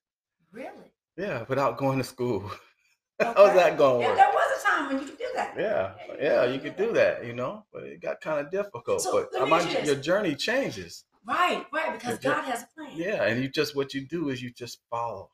Really? 0.53 0.93
Yeah, 1.17 1.45
without 1.49 1.77
going 1.79 1.99
to 1.99 2.05
school. 2.05 2.51
How's 3.21 3.55
that 3.55 3.79
going 3.79 4.03
Yeah, 4.03 4.15
there 4.15 4.29
was 4.29 4.63
a 4.63 4.67
time 4.67 4.89
when 4.89 5.01
you 5.03 5.09
could 5.09 5.19
do 5.19 5.29
that. 5.35 5.55
Yeah, 5.59 5.95
yeah, 6.21 6.45
you 6.45 6.61
could 6.61 6.77
do 6.77 6.93
that, 6.93 7.25
you 7.27 7.33
know, 7.33 7.65
but 7.73 7.85
it 7.85 8.01
got 8.03 8.21
kind 8.21 8.45
of 8.45 8.53
difficult. 8.53 9.01
So, 9.01 9.13
but 9.33 9.33
let 9.33 9.45
me 9.45 9.51
my- 9.51 9.81
you 9.81 9.87
your 9.87 9.97
journey 9.97 10.35
changes. 10.35 11.05
Right, 11.27 11.67
right, 11.73 11.99
because 11.99 12.19
Yeah. 12.23 12.35
God 12.35 12.45
has 12.45 12.63
a 12.63 12.69
plan. 12.77 12.91
Yeah, 12.95 13.25
and 13.25 13.43
you 13.43 13.49
just 13.49 13.75
what 13.75 13.95
you 13.95 14.07
do 14.07 14.29
is 14.29 14.41
you 14.43 14.51
just 14.53 14.79
follow. 14.91 15.31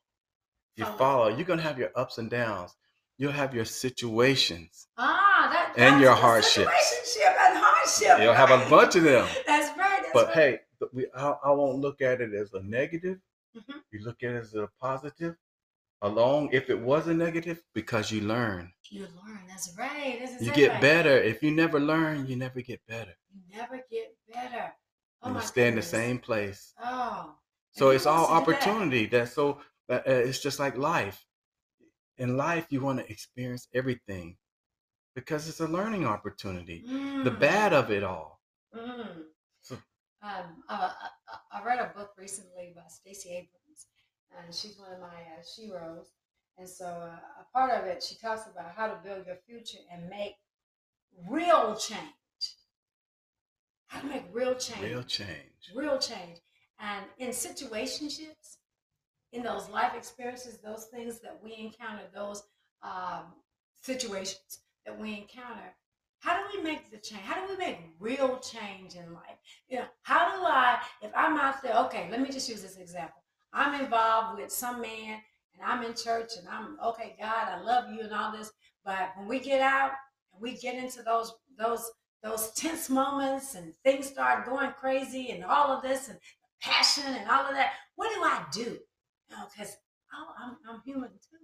You 0.76 0.84
Follow. 0.84 0.96
follow. 0.96 1.28
You're 1.28 1.44
gonna 1.44 1.60
have 1.62 1.78
your 1.78 1.90
ups 1.96 2.16
and 2.18 2.30
downs. 2.30 2.74
You'll 3.18 3.32
have 3.32 3.54
your 3.54 3.66
situations. 3.66 4.86
Ah, 4.96 5.31
And 5.76 6.00
your 6.00 6.14
hardships. 6.14 6.70
Situationship 6.70 7.34
and 7.46 7.58
hardship. 7.58 8.18
You'll 8.22 8.34
have 8.34 8.50
a 8.50 8.68
bunch 8.68 8.96
of 8.96 9.04
them. 9.04 9.26
That's 9.46 9.76
right. 9.78 10.00
That's 10.02 10.10
But 10.12 10.26
right. 10.28 10.34
hey, 10.34 10.60
we 10.92 11.06
I, 11.14 11.34
I 11.44 11.50
won't 11.50 11.78
look 11.78 12.00
at 12.02 12.20
it 12.20 12.34
as 12.34 12.52
a 12.54 12.62
negative. 12.62 13.18
Mhm. 13.56 13.80
You 13.92 14.00
look 14.04 14.22
at 14.22 14.32
it 14.32 14.36
as 14.42 14.54
a 14.54 14.68
positive. 14.80 15.36
Along, 16.04 16.48
if 16.52 16.68
it 16.68 16.80
was 16.80 17.06
a 17.06 17.14
negative, 17.14 17.62
because 17.74 18.10
you 18.10 18.22
learn. 18.22 18.72
you 18.90 19.02
learn. 19.24 19.40
That's 19.46 19.72
right. 19.78 20.16
That's 20.18 20.32
You 20.32 20.48
exactly 20.50 20.62
get 20.62 20.72
right. 20.72 20.80
better. 20.80 21.16
If 21.16 21.42
you 21.44 21.52
never 21.52 21.78
learn, 21.78 22.26
you 22.26 22.34
never 22.34 22.60
get 22.60 22.84
better. 22.88 23.14
You 23.32 23.56
never 23.56 23.80
get 23.88 24.16
better. 24.32 24.72
Oh 25.22 25.28
and 25.28 25.36
you 25.36 25.42
stay 25.42 25.68
in 25.68 25.76
the 25.76 25.82
same 25.82 26.18
place. 26.18 26.74
Oh. 26.82 27.36
So 27.70 27.90
it's 27.90 28.06
all 28.06 28.26
do 28.26 28.32
that? 28.34 28.42
opportunity. 28.42 29.06
That's 29.06 29.32
so. 29.32 29.60
Uh, 29.88 29.94
uh, 29.94 30.02
it's 30.06 30.40
just 30.40 30.58
like 30.58 30.76
life. 30.76 31.24
In 32.18 32.36
life, 32.36 32.66
you 32.70 32.80
want 32.80 32.98
to 32.98 33.10
experience 33.10 33.68
everything 33.72 34.36
because 35.14 35.48
it's 35.48 35.60
a 35.60 35.66
learning 35.66 36.06
opportunity. 36.06 36.82
The 36.86 37.30
Mm, 37.30 37.40
bad 37.40 37.72
of 37.72 37.90
it 37.90 38.02
all. 38.02 38.40
mm. 38.74 39.24
So- 39.60 39.78
Um, 40.22 40.62
I, 40.68 40.92
I 41.50 41.62
read 41.64 41.78
a 41.80 41.92
book 41.96 42.12
recently 42.16 42.72
by 42.76 42.86
Stacey 42.88 43.30
Abrams, 43.30 43.86
and 44.36 44.54
she's 44.54 44.78
one 44.78 44.92
of 44.92 45.00
my 45.00 45.08
uh, 45.08 45.42
sheroes. 45.42 46.06
And 46.58 46.68
so, 46.68 46.86
uh, 46.86 47.18
a 47.40 47.44
part 47.52 47.70
of 47.72 47.86
it, 47.86 48.02
she 48.02 48.14
talks 48.16 48.46
about 48.46 48.72
how 48.76 48.86
to 48.88 48.96
build 49.02 49.26
your 49.26 49.36
future 49.46 49.78
and 49.90 50.08
make 50.08 50.36
real 51.28 51.74
change. 51.74 52.14
How 53.86 54.00
to 54.00 54.06
make 54.06 54.24
real 54.32 54.54
change. 54.54 54.82
Real 54.82 55.02
change. 55.02 55.72
real 55.74 55.98
change. 55.98 56.38
And 56.78 57.04
in 57.18 57.30
situationships, 57.30 58.56
in 59.32 59.42
those 59.42 59.68
life 59.68 59.94
experiences, 59.94 60.58
those 60.58 60.86
things 60.86 61.20
that 61.20 61.38
we 61.42 61.54
encounter, 61.56 62.04
those 62.14 62.42
um, 62.82 63.32
situations 63.80 64.60
that 64.86 64.98
we 64.98 65.16
encounter, 65.16 65.74
how 66.20 66.38
do 66.38 66.56
we 66.56 66.62
make 66.62 66.90
the 66.90 66.98
change? 66.98 67.22
How 67.22 67.34
do 67.34 67.52
we 67.52 67.58
make 67.58 67.78
real 67.98 68.38
change 68.38 68.94
in 68.94 69.12
life? 69.12 69.38
You 69.68 69.80
know, 69.80 69.86
how 70.02 70.36
do 70.36 70.44
I, 70.44 70.78
if 71.02 71.10
I'm 71.16 71.36
out 71.36 71.62
there, 71.62 71.76
okay, 71.86 72.08
let 72.10 72.20
me 72.20 72.30
just 72.30 72.48
use 72.48 72.62
this 72.62 72.76
example. 72.76 73.22
I'm 73.52 73.80
involved 73.80 74.40
with 74.40 74.52
some 74.52 74.80
man 74.80 75.20
and 75.54 75.64
I'm 75.64 75.82
in 75.82 75.94
church 75.94 76.32
and 76.38 76.48
I'm, 76.48 76.76
okay, 76.84 77.16
God, 77.20 77.48
I 77.48 77.60
love 77.60 77.92
you 77.92 78.02
and 78.02 78.12
all 78.12 78.32
this. 78.32 78.52
But 78.84 79.10
when 79.16 79.28
we 79.28 79.40
get 79.40 79.60
out 79.60 79.92
and 80.32 80.40
we 80.40 80.56
get 80.56 80.76
into 80.76 81.02
those, 81.02 81.32
those, 81.58 81.90
those 82.22 82.52
tense 82.52 82.88
moments 82.88 83.56
and 83.56 83.74
things 83.84 84.06
start 84.06 84.46
going 84.46 84.70
crazy 84.72 85.30
and 85.30 85.44
all 85.44 85.72
of 85.72 85.82
this 85.82 86.08
and 86.08 86.18
passion 86.60 87.04
and 87.06 87.28
all 87.28 87.46
of 87.46 87.54
that, 87.54 87.72
what 87.96 88.14
do 88.14 88.22
I 88.22 88.44
do? 88.52 88.78
You 89.28 89.36
know, 89.36 89.44
because 89.52 89.76
oh, 90.14 90.28
I'm, 90.40 90.56
I'm 90.68 90.80
human 90.84 91.10
too. 91.10 91.38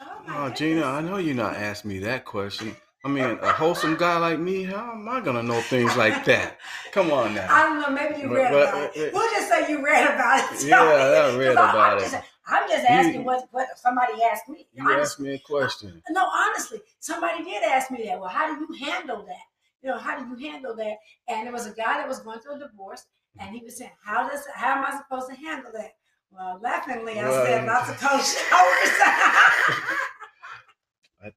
Oh, 0.00 0.06
Oh, 0.28 0.50
Gina, 0.50 0.84
I 0.84 1.00
know 1.00 1.16
you're 1.18 1.34
not 1.34 1.56
asking 1.56 1.90
me 1.90 1.98
that 2.00 2.24
question. 2.24 2.74
I 3.04 3.08
mean, 3.08 3.24
a 3.40 3.52
wholesome 3.52 3.96
guy 3.96 4.18
like 4.18 4.38
me, 4.38 4.64
how 4.64 4.92
am 4.92 5.08
I 5.08 5.20
gonna 5.20 5.42
know 5.42 5.60
things 5.62 5.96
like 5.96 6.24
that? 6.26 6.58
Come 6.92 7.10
on 7.12 7.34
now. 7.36 7.46
I 7.50 7.62
don't 7.62 7.80
know. 7.80 7.90
Maybe 7.90 8.20
you 8.22 8.34
read 8.34 8.50
but- 8.52 8.68
about 8.68 8.96
it. 8.96 9.12
We'll 9.14 9.30
just 9.30 9.48
say 9.48 9.70
you 9.70 9.82
read 9.84 10.04
about 10.14 10.52
it. 10.52 10.64
Yeah, 10.66 10.80
I 10.82 11.36
read 11.36 11.52
about 11.52 11.74
I'm 11.76 11.98
it. 11.98 12.00
Just, 12.02 12.16
I'm 12.46 12.68
just 12.68 12.84
asking 12.84 13.14
You- 13.20 13.26
what, 13.26 13.48
what 13.52 13.68
somebody 13.76 14.22
asked 14.22 14.48
me. 14.48 14.66
You 14.74 14.82
Honestly. 14.84 15.00
asked 15.02 15.20
me 15.20 15.34
a 15.34 15.38
question. 15.38 16.02
No, 16.10 16.26
honestly, 16.26 16.80
somebody 16.98 17.42
did 17.44 17.62
ask 17.62 17.90
me 17.90 18.04
that. 18.06 18.20
Well, 18.20 18.28
how 18.28 18.52
do 18.54 18.60
you 18.60 18.86
handle 18.86 19.24
that? 19.26 19.44
You 19.82 19.90
know, 19.90 19.98
how 19.98 20.18
do 20.20 20.28
you 20.28 20.50
handle 20.50 20.76
that? 20.76 20.96
And 21.28 21.46
there 21.46 21.52
was 21.54 21.66
a 21.66 21.72
guy 21.72 21.98
that 21.98 22.06
was 22.08 22.18
going 22.20 22.40
through 22.40 22.56
a 22.56 22.58
divorce, 22.58 23.06
and 23.38 23.54
he 23.56 23.62
was 23.64 23.78
saying, 23.78 23.92
"How 24.04 24.28
does? 24.28 24.44
How 24.54 24.74
am 24.76 24.84
I 24.84 24.98
supposed 24.98 25.30
to 25.30 25.36
handle 25.36 25.72
that?" 25.72 25.92
Well, 26.30 26.60
laughingly, 26.62 27.18
I 27.18 27.30
said, 27.30 27.64
Well- 27.66 27.74
"Lots 27.78 27.88
of 27.90 27.98
cold 27.98 28.20
showers." 28.20 28.92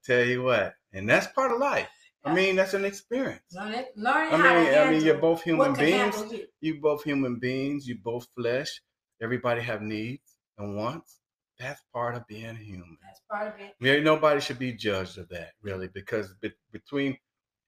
Tell 0.04 0.24
you 0.26 0.44
what, 0.44 0.76
and 0.92 1.10
that's 1.10 1.28
part 1.28 1.52
of 1.52 1.60
life. 1.60 1.90
I 2.26 2.34
mean, 2.34 2.56
that's 2.56 2.74
an 2.74 2.86
experience. 2.86 3.42
Learn 3.54 3.74
it. 3.74 3.92
Learning 3.98 4.34
I 4.34 4.38
how 4.38 4.54
to 4.54 4.60
mean, 4.64 4.74
I 4.76 4.92
mean, 4.92 5.02
you're 5.04 5.18
both 5.18 5.44
human 5.44 5.74
beings. 5.74 6.32
you. 6.32 6.48
You 6.62 6.80
both 6.82 7.04
human 7.04 7.38
beings. 7.40 7.88
You 7.88 7.98
both 8.02 8.28
flesh. 8.36 8.82
Everybody 9.22 9.62
have 9.62 9.82
needs 9.82 10.38
and 10.58 10.76
wants. 10.78 11.20
That's 11.60 11.82
part 11.94 12.16
of 12.16 12.26
being 12.28 12.56
human. 12.56 12.98
That's 13.04 13.22
part 13.30 13.54
of 13.54 13.60
it. 13.60 13.76
Yeah, 13.80 14.00
nobody 14.00 14.40
should 14.42 14.60
be 14.60 14.74
judged 14.74 15.18
of 15.18 15.30
that, 15.30 15.52
really, 15.62 15.88
because 15.90 16.34
be- 16.42 16.54
between 16.72 17.18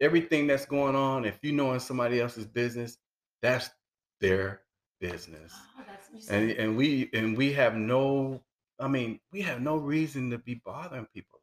everything 0.01 0.47
that's 0.47 0.65
going 0.65 0.95
on, 0.95 1.25
if 1.25 1.39
you 1.41 1.51
know 1.53 1.73
in 1.73 1.79
somebody 1.79 2.19
else's 2.21 2.45
business, 2.45 2.97
that's 3.41 3.69
their 4.19 4.61
business, 4.99 5.53
Oh, 5.77 5.83
that's 5.87 6.29
and 6.29 6.51
and 6.51 6.77
we 6.77 7.09
and 7.13 7.37
we 7.37 7.51
have 7.53 7.75
no, 7.75 8.41
I 8.79 8.87
mean, 8.87 9.19
we 9.31 9.41
have 9.41 9.61
no 9.61 9.75
reason 9.77 10.29
to 10.31 10.37
be 10.37 10.55
bothering 10.65 11.05
people 11.13 11.39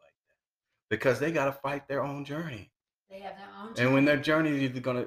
because 0.92 1.18
they 1.18 1.32
got 1.32 1.46
to 1.46 1.52
fight 1.52 1.88
their 1.88 2.04
own 2.04 2.22
journey, 2.22 2.70
they 3.08 3.20
have 3.20 3.34
their 3.38 3.48
own. 3.58 3.72
and 3.78 3.94
when 3.94 4.04
their 4.04 4.18
journey 4.18 4.50
is 4.50 4.60
either 4.60 4.80
gonna 4.80 5.06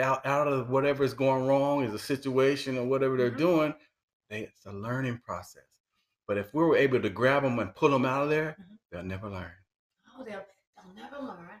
out 0.00 0.24
out 0.24 0.46
of 0.46 0.70
whatever 0.70 1.02
is 1.02 1.14
going 1.14 1.48
wrong, 1.48 1.82
is 1.82 1.92
a 1.92 1.98
situation 1.98 2.78
or 2.78 2.84
whatever 2.84 3.16
they're 3.16 3.32
Mhm. 3.32 3.36
doing, 3.38 3.74
they, 4.30 4.42
it's 4.42 4.66
a 4.66 4.72
learning 4.72 5.18
process. 5.18 5.64
But 6.28 6.38
if 6.38 6.54
we 6.54 6.62
were 6.62 6.76
able 6.76 7.02
to 7.02 7.10
grab 7.10 7.42
them 7.42 7.58
and 7.58 7.74
pull 7.74 7.90
them 7.90 8.04
out 8.04 8.22
of 8.22 8.30
there, 8.30 8.54
Mhm. 8.56 8.78
they'll 8.92 9.02
never 9.02 9.28
learn. 9.28 9.52
Oh, 10.14 10.22
they'll, 10.22 10.46
they'll 10.76 10.94
never 10.94 11.18
learn. 11.18 11.60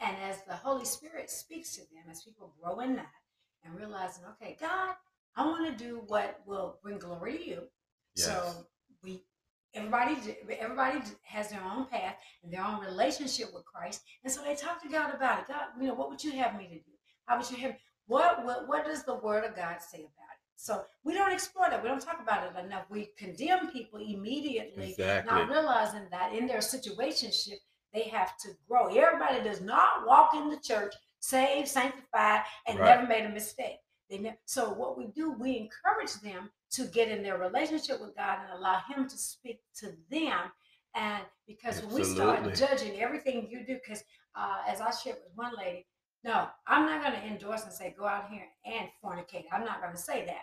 And 0.00 0.16
as 0.18 0.44
the 0.44 0.56
Holy 0.56 0.84
Spirit 0.84 1.30
speaks 1.30 1.74
to 1.76 1.80
them, 1.90 2.04
as 2.10 2.22
people 2.22 2.54
grow 2.60 2.80
in 2.80 2.96
that 2.96 3.14
and 3.62 3.74
realizing, 3.76 4.26
okay, 4.26 4.58
God, 4.60 4.94
I 5.36 5.46
want 5.46 5.66
to 5.66 5.84
do 5.84 6.00
what 6.00 6.42
will 6.46 6.78
bring 6.82 6.98
glory 6.98 7.38
to 7.38 7.44
you. 7.46 7.70
Yes. 8.14 8.26
So 8.26 8.66
we, 9.02 9.24
everybody, 9.74 10.16
everybody 10.58 11.00
has 11.22 11.48
their 11.50 11.62
own 11.62 11.86
path 11.86 12.16
and 12.42 12.52
their 12.52 12.64
own 12.64 12.80
relationship 12.80 13.52
with 13.54 13.64
Christ, 13.64 14.02
and 14.24 14.32
so 14.32 14.42
they 14.42 14.54
talk 14.54 14.82
to 14.82 14.88
God 14.88 15.14
about 15.14 15.40
it. 15.40 15.48
God, 15.48 15.66
you 15.80 15.88
know, 15.88 15.94
what 15.94 16.10
would 16.10 16.22
you 16.22 16.32
have 16.32 16.56
me 16.56 16.66
to 16.68 16.74
do? 16.74 16.92
How 17.26 17.38
would 17.38 17.50
you 17.50 17.56
have? 17.58 17.76
What 18.06 18.44
what 18.44 18.66
what 18.68 18.84
does 18.84 19.04
the 19.04 19.14
Word 19.14 19.44
of 19.44 19.54
God 19.54 19.76
say 19.80 19.98
about 19.98 20.06
it? 20.06 20.40
So 20.56 20.84
we 21.04 21.14
don't 21.14 21.32
explore 21.32 21.70
that. 21.70 21.82
We 21.82 21.88
don't 21.88 22.02
talk 22.02 22.20
about 22.20 22.44
it 22.46 22.64
enough. 22.64 22.84
We 22.90 23.10
condemn 23.16 23.70
people 23.70 24.00
immediately 24.00 24.90
Exactly. 24.90 25.30
not 25.32 25.48
realizing 25.48 26.06
that 26.10 26.34
in 26.34 26.46
their 26.46 26.58
situationship 26.58 27.56
they 27.94 28.02
have 28.04 28.36
to 28.38 28.48
grow. 28.68 28.86
Everybody 28.88 29.42
does 29.42 29.60
not 29.60 30.06
walk 30.06 30.34
in 30.34 30.48
the 30.50 30.58
church 30.58 30.94
saved, 31.20 31.68
sanctified, 31.68 32.42
and 32.66 32.78
Right. 32.78 32.86
never 32.96 33.06
made 33.06 33.24
a 33.24 33.30
mistake. 33.30 33.78
They 34.10 34.34
so 34.44 34.70
what 34.70 34.98
we 34.98 35.06
do, 35.06 35.32
we 35.32 35.56
encourage 35.56 36.14
them 36.20 36.50
to 36.72 36.84
get 36.86 37.08
in 37.08 37.22
their 37.22 37.38
relationship 37.38 38.00
with 38.00 38.16
God 38.16 38.38
and 38.42 38.58
allow 38.58 38.80
Him 38.92 39.08
to 39.08 39.16
speak 39.16 39.60
to 39.76 39.92
them. 40.10 40.50
And 40.94 41.22
because 41.46 41.82
when 41.82 41.94
we 41.94 42.04
start 42.04 42.54
judging 42.54 43.00
everything 43.00 43.46
you 43.48 43.64
do, 43.64 43.74
because 43.74 44.02
uh, 44.34 44.58
as 44.66 44.80
I 44.80 44.90
shared 44.90 45.18
with 45.24 45.36
one 45.36 45.52
lady, 45.56 45.86
no, 46.24 46.48
I'm 46.66 46.86
not 46.86 47.02
going 47.02 47.14
to 47.14 47.26
endorse 47.26 47.62
and 47.62 47.72
say 47.72 47.94
go 47.96 48.06
out 48.06 48.28
here 48.30 48.46
and 48.66 48.88
fornicate. 49.02 49.44
I'm 49.52 49.64
not 49.64 49.80
going 49.80 49.92
to 49.92 49.98
say 49.98 50.26
that. 50.26 50.42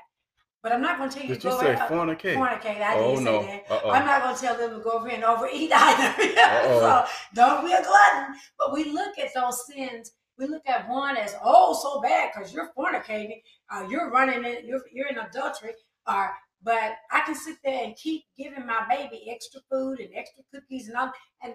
But 0.63 0.71
I'm 0.71 0.82
not 0.82 0.97
going 0.97 1.10
to 1.10 1.15
tell 1.15 1.27
you 1.27 1.34
Did 1.36 1.41
to 1.41 1.47
you 1.49 1.53
go 1.53 1.62
say 1.62 1.75
out- 1.75 1.89
fornicate? 1.89 2.36
fornicate. 2.36 2.82
I 2.82 2.95
oh 2.97 3.10
didn't 3.12 3.23
no. 3.25 3.41
say 3.41 3.63
that. 3.67 3.71
Uh-oh. 3.73 3.91
I'm 3.91 4.06
not 4.06 4.23
going 4.23 4.36
to 4.36 4.41
tell 4.41 4.58
them 4.58 4.77
to 4.77 4.84
go 4.84 4.91
over 4.91 5.08
here 5.08 5.15
and 5.15 5.23
overeat 5.23 5.71
either. 5.73 6.23
So 6.67 7.06
don't 7.36 7.65
be 7.65 7.71
a 7.73 7.82
glutton. 7.84 8.36
But 8.58 8.73
we 8.73 8.86
look 8.91 9.19
at 9.19 9.34
those 9.36 9.65
sins. 9.67 10.12
We 10.38 10.45
look 10.47 10.63
at 10.67 10.88
one 10.89 11.17
as 11.17 11.36
oh 11.43 11.73
so 11.73 12.00
bad 12.02 12.32
because 12.34 12.54
you're 12.54 12.71
fornicating, 12.78 13.41
uh, 13.71 13.88
you're 13.89 14.12
running 14.12 14.45
it, 14.45 14.65
you're 14.65 14.82
you're 14.93 15.08
in 15.08 15.17
adultery. 15.17 15.71
Or 16.08 16.30
but 16.63 16.93
I 17.12 17.21
can 17.26 17.36
sit 17.36 17.58
there 17.63 17.84
and 17.84 17.95
keep 17.95 18.23
giving 18.38 18.65
my 18.65 18.86
baby 18.89 19.30
extra 19.30 19.62
food 19.69 20.00
and 20.00 20.10
extra 20.15 20.43
cookies 20.54 20.88
and 20.88 20.97
all. 20.97 21.12
And 21.43 21.54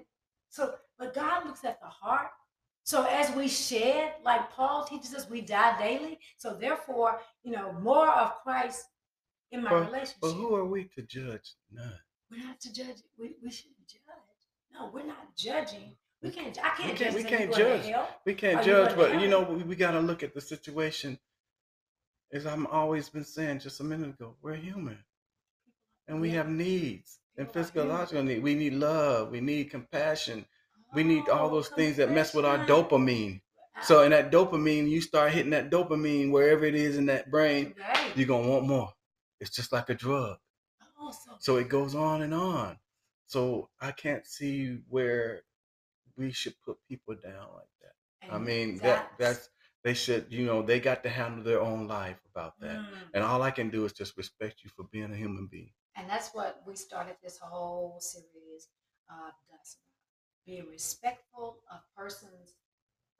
so, 0.48 0.74
but 0.98 1.14
God 1.14 1.46
looks 1.46 1.64
at 1.64 1.80
the 1.80 1.86
heart. 1.88 2.28
So 2.84 3.04
as 3.04 3.34
we 3.36 3.46
shed, 3.48 4.14
like 4.24 4.50
Paul 4.50 4.84
teaches 4.84 5.14
us, 5.14 5.30
we 5.30 5.40
die 5.40 5.78
daily. 5.78 6.18
So 6.36 6.54
therefore, 6.54 7.20
you 7.44 7.52
know, 7.52 7.72
more 7.80 8.10
of 8.10 8.34
Christ 8.42 8.84
in 9.52 9.62
my 9.62 9.70
But- 9.70 9.86
relationship. 9.86 10.16
But 10.20 10.32
who 10.32 10.54
are 10.56 10.64
we 10.64 10.84
to 10.96 11.02
judge? 11.02 11.54
None. 11.70 11.98
We're 12.30 12.44
not 12.44 12.60
to 12.62 12.72
judge. 12.72 12.96
We, 13.18 13.36
we 13.42 13.50
shouldn't 13.50 13.86
judge. 13.86 14.00
No, 14.72 14.90
we're 14.92 15.04
not 15.06 15.36
judging. 15.36 15.96
We 16.22 16.30
can't. 16.30 16.56
I 16.64 16.70
can't 16.70 16.92
We 16.92 16.96
can't- 16.96 16.98
judge. 16.98 17.14
we 17.14 17.22
can't 17.24 17.40
you 17.50 17.64
going 17.64 17.80
to 17.82 17.88
judge. 17.88 18.06
We 18.24 18.34
can't 18.34 18.56
Are 18.60 18.62
judge, 18.64 18.96
but 18.96 19.20
you 19.20 19.28
know, 19.28 19.42
we, 19.42 19.62
we 19.64 19.76
got 19.76 19.92
to 19.92 20.00
look 20.00 20.22
at 20.22 20.34
the 20.34 20.40
situation. 20.40 21.18
As 22.32 22.46
I'm 22.46 22.66
always 22.68 23.08
been 23.10 23.24
saying 23.24 23.58
just 23.60 23.80
a 23.80 23.84
minute 23.84 24.10
ago, 24.10 24.36
we're 24.40 24.54
human, 24.54 24.98
and 26.08 26.20
we 26.20 26.28
Yeah. 26.28 26.36
have 26.36 26.48
needs 26.48 27.18
and 27.36 27.46
People 27.48 27.62
human. 27.62 27.72
physiological 27.74 28.22
need. 28.22 28.42
We 28.42 28.54
need 28.54 28.74
love. 28.74 29.30
We 29.30 29.40
need 29.40 29.70
compassion. 29.70 30.46
We 30.94 31.02
need 31.02 31.28
all 31.28 31.48
Oh, 31.48 31.50
those 31.50 31.68
things 31.68 31.96
that 31.96 32.10
mess 32.10 32.34
with 32.34 32.44
our 32.44 32.58
dopamine. 32.66 33.40
Uh, 33.76 33.82
So 33.82 34.02
in 34.02 34.10
that 34.10 34.30
dopamine, 34.30 34.88
you 34.88 35.00
start 35.00 35.32
hitting 35.32 35.50
that 35.50 35.70
dopamine 35.70 36.30
wherever 36.30 36.64
it 36.64 36.74
is 36.74 36.96
in 36.98 37.06
that 37.06 37.30
brain, 37.30 37.74
right. 37.78 38.16
you're 38.16 38.26
gonna 38.28 38.46
want 38.48 38.66
more. 38.66 38.92
It's 39.40 39.50
just 39.50 39.72
like 39.72 39.88
a 39.90 39.94
drug. 39.94 40.38
Oh, 40.98 41.10
so, 41.10 41.36
So 41.40 41.56
it 41.56 41.68
goes 41.68 41.94
on 41.94 42.22
and 42.22 42.32
on. 42.34 42.78
So 43.26 43.70
I 43.80 43.92
can't 43.92 44.26
see 44.26 44.78
where 44.88 45.42
we 46.16 46.32
should 46.32 46.54
put 46.64 46.76
people 46.88 47.14
down 47.14 47.46
like 47.54 47.74
that. 47.82 48.32
I 48.32 48.38
mean 48.38 48.78
that 48.78 49.12
that's 49.18 49.48
they 49.84 49.94
should, 49.94 50.26
you 50.30 50.46
know, 50.46 50.62
they 50.62 50.78
got 50.78 51.02
to 51.02 51.08
handle 51.08 51.42
their 51.42 51.60
own 51.60 51.88
life 51.88 52.18
about 52.30 52.58
that. 52.60 52.76
Mm. 52.76 52.86
And 53.14 53.24
all 53.24 53.42
I 53.42 53.50
can 53.50 53.68
do 53.68 53.84
is 53.84 53.92
just 53.92 54.16
respect 54.16 54.62
you 54.62 54.70
for 54.70 54.84
being 54.92 55.12
a 55.12 55.16
human 55.16 55.48
being. 55.50 55.72
And 55.96 56.08
that's 56.08 56.30
what 56.32 56.62
we 56.64 56.76
started 56.76 57.16
this 57.22 57.38
whole 57.38 57.98
series 58.00 58.68
of. 59.10 59.32
Being 60.44 60.66
respectful 60.66 61.58
of 61.70 61.78
persons' 61.96 62.54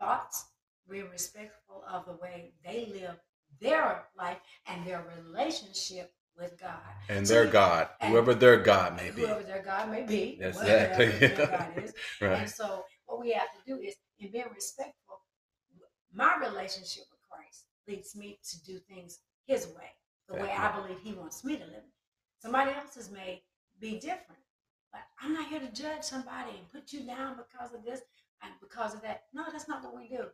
thoughts, 0.00 0.46
being 0.90 1.09
respectful 1.09 1.85
of 1.88 2.05
the 2.05 2.14
way 2.14 2.52
they 2.64 2.87
live 2.92 3.16
their 3.61 4.07
life 4.18 4.38
and 4.66 4.85
their 4.85 5.05
relationship 5.16 6.12
with 6.37 6.61
God. 6.61 6.81
And 7.09 7.27
their 7.27 7.47
God, 7.47 7.88
and 8.01 8.12
whoever 8.12 8.35
their 8.35 8.59
God 8.59 8.97
may 8.97 9.11
be. 9.11 9.23
Whoever 9.23 9.42
their 9.42 9.62
God 9.62 9.90
may 9.90 10.03
be. 10.03 10.38
That's 10.40 10.59
exactly. 10.61 11.07
is. 11.83 11.95
Right. 12.21 12.40
And 12.40 12.51
so 12.51 12.85
what 13.07 13.21
we 13.21 13.33
have 13.33 13.49
to 13.53 13.59
do 13.66 13.81
is, 13.81 13.95
in 14.18 14.31
being 14.31 14.45
respectful, 14.55 15.21
my 16.12 16.37
relationship 16.38 17.05
with 17.11 17.21
Christ 17.29 17.64
leads 17.88 18.16
me 18.16 18.38
to 18.51 18.64
do 18.64 18.79
things 18.79 19.18
His 19.47 19.66
way, 19.68 19.90
the 20.29 20.35
way 20.35 20.51
I 20.51 20.73
believe 20.73 20.99
He 21.03 21.12
wants 21.12 21.45
me 21.45 21.57
to 21.57 21.64
live. 21.64 21.85
Somebody 22.38 22.73
else's 22.73 23.11
may 23.11 23.42
be 23.81 23.99
different, 23.99 24.42
but 24.92 25.03
I'm 25.21 25.33
not 25.33 25.49
here 25.49 25.61
to 25.61 25.73
judge 25.73 26.03
somebody 26.03 26.51
and 26.51 26.73
put 26.73 26.92
you 26.92 27.07
down 27.07 27.37
because 27.37 27.75
of 27.75 27.85
this 27.85 28.01
and 28.42 28.53
because 28.61 28.95
of 28.95 29.03
that. 29.03 29.25
No, 29.33 29.45
that's 29.51 29.68
not 29.68 29.83
what 29.83 29.97
we 29.97 30.09
do. 30.09 30.25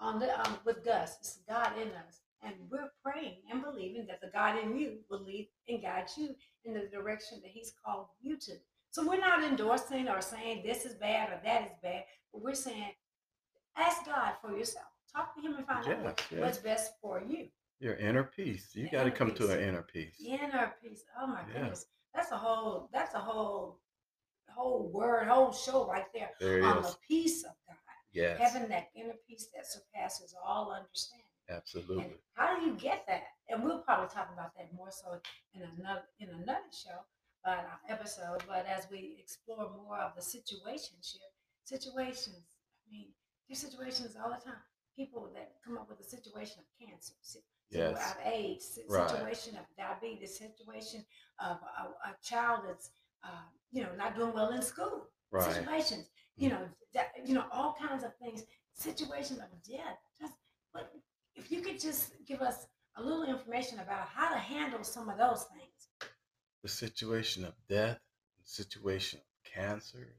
On 0.00 0.18
the 0.18 0.38
um, 0.40 0.58
with 0.64 0.84
Gus, 0.84 1.16
it's 1.20 1.38
God 1.48 1.72
in 1.80 1.88
us, 1.88 2.20
and 2.42 2.54
we're 2.70 2.90
praying 3.04 3.36
and 3.50 3.62
believing 3.62 4.06
that 4.06 4.20
the 4.20 4.28
God 4.32 4.58
in 4.62 4.76
you 4.76 4.98
will 5.10 5.22
lead 5.24 5.48
and 5.68 5.82
guide 5.82 6.06
you 6.16 6.34
in 6.64 6.74
the 6.74 6.88
direction 6.92 7.40
that 7.42 7.50
He's 7.52 7.72
called 7.84 8.06
you 8.20 8.36
to. 8.36 8.52
So 8.90 9.06
we're 9.06 9.20
not 9.20 9.42
endorsing 9.42 10.08
or 10.08 10.20
saying 10.20 10.62
this 10.64 10.84
is 10.84 10.94
bad 10.94 11.30
or 11.30 11.40
that 11.44 11.62
is 11.62 11.72
bad, 11.82 12.04
but 12.32 12.42
we're 12.42 12.54
saying 12.54 12.92
ask 13.76 14.04
God 14.04 14.32
for 14.42 14.56
yourself. 14.56 14.86
Talk 15.14 15.34
to 15.36 15.40
Him 15.42 15.54
and 15.56 15.66
find 15.66 15.86
out 15.86 16.02
what, 16.04 16.20
Yes, 16.20 16.26
yes. 16.30 16.40
what's 16.40 16.58
best 16.58 16.92
for 17.00 17.22
you. 17.26 17.46
Your 17.80 17.94
inner 17.96 18.24
peace. 18.24 18.70
You 18.74 18.88
got 18.90 19.04
to 19.04 19.10
come 19.10 19.32
to 19.34 19.50
an 19.50 19.60
inner 19.60 19.82
peace. 19.82 20.14
Inner 20.24 20.72
peace. 20.82 21.02
Oh 21.20 21.26
my 21.26 21.40
Yeah. 21.48 21.60
goodness, 21.62 21.86
that's 22.14 22.30
a 22.30 22.36
whole. 22.36 22.88
That's 22.92 23.14
a 23.14 23.18
whole, 23.18 23.80
whole 24.54 24.90
word, 24.92 25.26
whole 25.26 25.52
show 25.52 25.86
right 25.86 26.04
there 26.14 26.30
There 26.40 26.62
on 26.64 26.84
is. 26.84 26.90
the 26.92 26.96
peace 27.08 27.42
of 27.44 27.52
God, 27.66 27.76
Yes. 28.12 28.38
having 28.38 28.68
that 28.68 28.90
inner 28.94 29.14
peace 29.26 29.48
that 29.54 29.66
surpasses 29.66 30.34
all 30.44 30.70
understanding. 30.72 31.26
And 31.52 31.58
Absolutely. 31.60 32.16
how 32.34 32.58
do 32.58 32.66
you 32.66 32.74
get 32.74 33.04
that? 33.08 33.22
And 33.48 33.62
we'll 33.62 33.78
probably 33.80 34.08
talk 34.08 34.30
about 34.32 34.54
that 34.56 34.72
more 34.74 34.90
so 34.90 35.20
in 35.54 35.62
another 35.78 36.02
in 36.20 36.28
another 36.30 36.70
show, 36.72 36.98
but 37.44 37.58
uh, 37.60 37.92
episode. 37.92 38.42
But 38.48 38.66
as 38.66 38.86
we 38.90 39.16
explore 39.20 39.70
more 39.84 39.98
of 39.98 40.12
the 40.16 40.22
situationship 40.22 41.28
situations, 41.64 42.44
I 42.86 42.90
mean, 42.92 43.08
there's 43.48 43.58
situations 43.60 44.16
all 44.22 44.30
the 44.30 44.36
time. 44.44 44.60
People 44.96 45.30
that 45.34 45.52
come 45.64 45.78
up 45.78 45.88
with 45.88 46.00
a 46.00 46.04
situation 46.04 46.58
of 46.60 46.66
cancer, 46.86 47.14
si- 47.22 47.40
situ- 47.40 47.44
Yes. 47.70 48.12
of 48.12 48.26
AIDS, 48.26 48.64
si- 48.74 48.84
Right. 48.88 49.08
situation 49.10 49.56
of 49.56 49.64
diabetes, 49.76 50.36
situation 50.38 51.04
of 51.40 51.56
a, 51.80 52.08
a 52.10 52.16
child 52.22 52.60
that's 52.66 52.90
uh, 53.24 53.46
you 53.70 53.82
know 53.82 53.94
not 53.96 54.16
doing 54.16 54.32
well 54.34 54.50
in 54.52 54.62
school, 54.62 55.08
Right. 55.30 55.48
Mm. 55.48 55.54
situations, 55.54 56.10
you 56.36 56.50
know, 56.50 56.68
that, 56.94 57.12
you 57.24 57.34
know, 57.34 57.46
all 57.52 57.74
kinds 57.74 58.04
of 58.04 58.14
things, 58.16 58.44
situations 58.74 59.38
of 59.38 59.48
death. 59.62 59.98
Just 60.20 60.34
what 60.72 60.92
if 61.34 61.50
you 61.50 61.60
could 61.60 61.80
just 61.80 62.12
give 62.26 62.40
us 62.40 62.66
a 62.96 63.02
little 63.02 63.24
information 63.24 63.80
about 63.80 64.08
how 64.08 64.30
to 64.32 64.38
handle 64.38 64.84
some 64.84 65.08
of 65.08 65.18
those 65.18 65.44
things. 65.44 66.10
The 66.62 66.68
situation 66.68 67.44
of 67.44 67.54
death, 67.68 67.98
the 68.42 68.48
situation 68.48 69.20
of 69.20 69.50
cancer, 69.50 70.14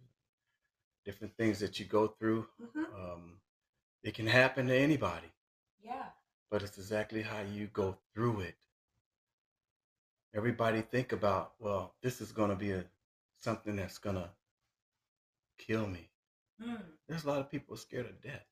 different 1.05 1.35
things 1.37 1.59
that 1.59 1.79
you 1.79 1.85
go 1.85 2.07
through. 2.07 2.47
hmm 2.59 2.83
Um, 2.95 3.39
it 4.03 4.13
can 4.15 4.27
happen 4.27 4.67
to 4.67 4.75
anybody, 4.75 5.31
Yeah. 5.81 6.09
but 6.49 6.61
it's 6.63 6.77
exactly 6.77 7.21
how 7.21 7.41
you 7.41 7.67
go 7.67 7.97
through 8.13 8.41
it. 8.41 8.57
Everybody 10.33 10.81
think 10.81 11.11
about, 11.11 11.53
well, 11.59 11.95
this 12.01 12.19
is 12.19 12.31
going 12.31 12.49
to 12.49 12.55
be 12.55 12.71
a 12.71 12.85
something 13.39 13.75
that's 13.75 13.97
going 13.97 14.15
to 14.15 14.29
kill 15.57 15.85
me. 15.87 16.09
Mm. 16.61 16.81
There's 17.07 17.23
a 17.25 17.27
lot 17.27 17.39
of 17.39 17.51
people 17.51 17.75
scared 17.77 18.05
of 18.05 18.21
death? 18.21 18.45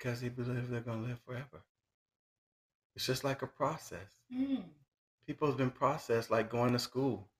Because 0.00 0.22
they 0.22 0.30
believe 0.30 0.70
they're 0.70 0.80
going 0.80 1.02
to 1.04 1.08
live 1.10 1.20
forever. 1.26 1.62
It's 2.96 3.06
just 3.06 3.24
like 3.24 3.42
a 3.42 3.48
process. 3.48 4.16
Mm. 4.32 4.64
People 5.26 5.48
have 5.48 5.58
been 5.58 5.70
processed 5.70 6.30
like 6.30 6.50
going 6.50 6.72
to 6.72 6.80
school, 6.80 7.30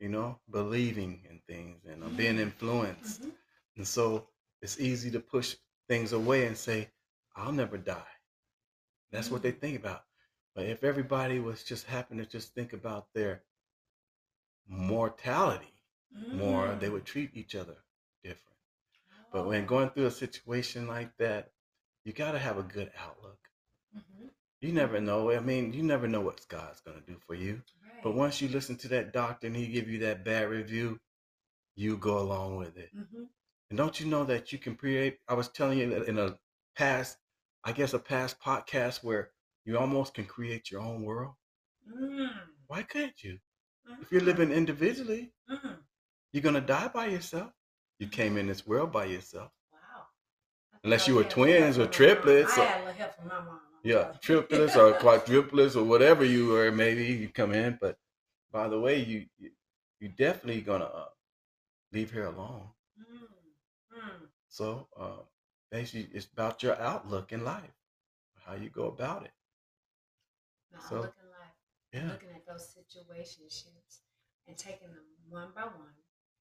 you 0.00 0.08
know, 0.08 0.40
believing 0.50 1.26
in 1.30 1.40
things 1.48 1.84
and 1.86 2.04
uh, 2.04 2.08
being 2.10 2.36
Mm. 2.36 2.42
influenced. 2.42 3.22
Mhm. 3.22 3.32
And 3.76 3.88
so 3.88 4.28
it's 4.62 4.80
easy 4.80 5.10
to 5.12 5.20
push 5.20 5.56
things 5.88 6.12
away 6.12 6.46
and 6.46 6.56
say, 6.56 6.90
I'll 7.36 7.52
never 7.52 7.78
die. 7.78 8.12
That's 9.12 9.30
what 9.30 9.42
they 9.42 9.52
Mm. 9.52 9.60
think 9.60 9.78
about. 9.78 10.06
But 10.54 10.66
if 10.66 10.84
everybody 10.84 11.40
was 11.40 11.64
just 11.64 11.86
happen 11.86 12.18
to 12.18 12.26
just 12.26 12.54
think 12.54 12.72
about 12.72 13.12
their 13.14 13.44
mortality 14.68 15.74
more, 16.32 16.76
they 16.76 16.88
Mm. 16.88 16.92
would 16.92 17.06
treat 17.06 17.36
each 17.36 17.54
other 17.54 17.84
different. 18.22 18.58
But 19.32 19.46
when 19.46 19.64
Oh. 19.64 19.66
going 19.66 19.90
through 19.90 20.06
a 20.06 20.12
situation 20.12 20.88
like 20.88 21.16
that, 21.18 21.52
you 22.04 22.12
got 22.12 22.32
to 22.32 22.38
have 22.38 22.58
a 22.58 22.62
good 22.62 22.90
outlook. 22.98 23.38
Mhm. 23.96 24.30
You 24.60 24.72
never 24.72 25.00
know. 25.00 25.30
I 25.30 25.40
mean, 25.40 25.72
you 25.72 25.82
never 25.82 26.08
know 26.08 26.20
what 26.20 26.46
God's 26.48 26.80
going 26.80 27.00
to 27.00 27.06
do 27.06 27.18
for 27.26 27.34
you. 27.34 27.62
But 28.02 28.12
once 28.12 28.40
you 28.40 28.48
listen 28.48 28.76
to 28.78 28.88
that 28.88 29.12
doctor 29.12 29.46
and 29.46 29.56
he 29.56 29.68
give 29.68 29.88
you 29.88 29.98
that 30.00 30.24
bad 30.24 30.48
review, 30.48 31.00
you 31.76 31.96
go 31.96 32.18
along 32.18 32.56
with 32.56 32.76
it. 32.76 32.94
Mhm. 32.94 33.28
And 33.70 33.76
don't 33.76 33.98
you 34.00 34.06
know 34.06 34.24
that 34.24 34.52
you 34.52 34.58
can 34.58 34.76
create? 34.76 35.20
I 35.28 35.34
was 35.34 35.48
telling 35.48 35.78
you 35.78 35.90
that 35.90 36.08
in 36.08 36.18
a 36.18 36.38
past, 36.76 37.18
I 37.64 37.72
guess 37.72 37.94
a 37.94 37.98
past 37.98 38.40
podcast 38.40 39.02
where 39.02 39.32
you 39.64 39.78
almost 39.78 40.14
can 40.14 40.26
create 40.26 40.70
your 40.70 40.80
own 40.80 41.02
world. 41.02 41.36
Mm. 41.88 42.48
Why 42.66 42.82
couldn't 42.82 43.22
you? 43.22 43.38
If 44.00 44.10
you're 44.12 44.20
living 44.22 44.50
individually, 44.52 45.32
Mhm. 45.48 45.84
you're 46.32 46.42
gonna 46.42 46.60
die 46.60 46.88
by 46.88 47.06
yourself. 47.06 47.52
You 47.98 48.08
came 48.08 48.36
in 48.36 48.46
this 48.46 48.66
world 48.66 48.92
by 48.92 49.06
yourself. 49.06 49.52
Unless 50.84 51.06
you 51.08 51.14
were 51.14 51.20
I 51.20 51.24
had 51.24 51.36
a 51.36 51.40
little 51.40 51.44
twins 51.44 51.78
or 51.78 51.84
my 51.84 51.86
triplets 51.90 52.58
I 52.58 52.62
or- 52.62 52.66
had 52.66 52.76
a 52.80 52.84
little 52.84 52.94
help 53.00 53.16
from 53.16 53.28
my 53.28 53.40
mom. 53.40 53.60
Yeah, 53.84 54.12
triplets 54.20 54.76
or 54.76 54.92
quadruplets 54.94 55.74
or 55.76 55.84
whatever 55.84 56.24
you 56.24 56.46
were. 56.48 56.70
Maybe 56.70 57.04
you 57.04 57.28
come 57.28 57.52
in, 57.52 57.78
but 57.80 57.98
by 58.52 58.68
the 58.68 58.78
way, 58.78 58.98
you 59.02 59.26
you, 59.38 59.50
you 60.00 60.08
definitely 60.08 60.60
gonna 60.60 60.84
uh, 60.84 61.08
leave 61.92 62.12
here 62.12 62.26
alone. 62.26 62.68
Mm. 62.98 63.98
Mm. 63.98 64.28
So 64.48 64.88
uh, 64.96 65.22
basically, 65.70 66.08
it's 66.14 66.26
about 66.26 66.62
your 66.62 66.80
outlook 66.80 67.32
in 67.32 67.44
life, 67.44 67.74
how 68.44 68.54
you 68.54 68.70
go 68.70 68.86
about 68.86 69.24
it. 69.24 69.32
No, 70.72 70.78
So, 70.88 70.96
I'm 70.96 71.02
looking 71.02 71.22
Yeah, 71.92 72.12
looking 72.12 72.30
at 72.30 72.46
those 72.46 72.74
situationships 72.74 74.00
and 74.46 74.56
taking 74.56 74.88
them 74.88 75.04
one 75.28 75.50
by 75.54 75.64
one 75.64 75.96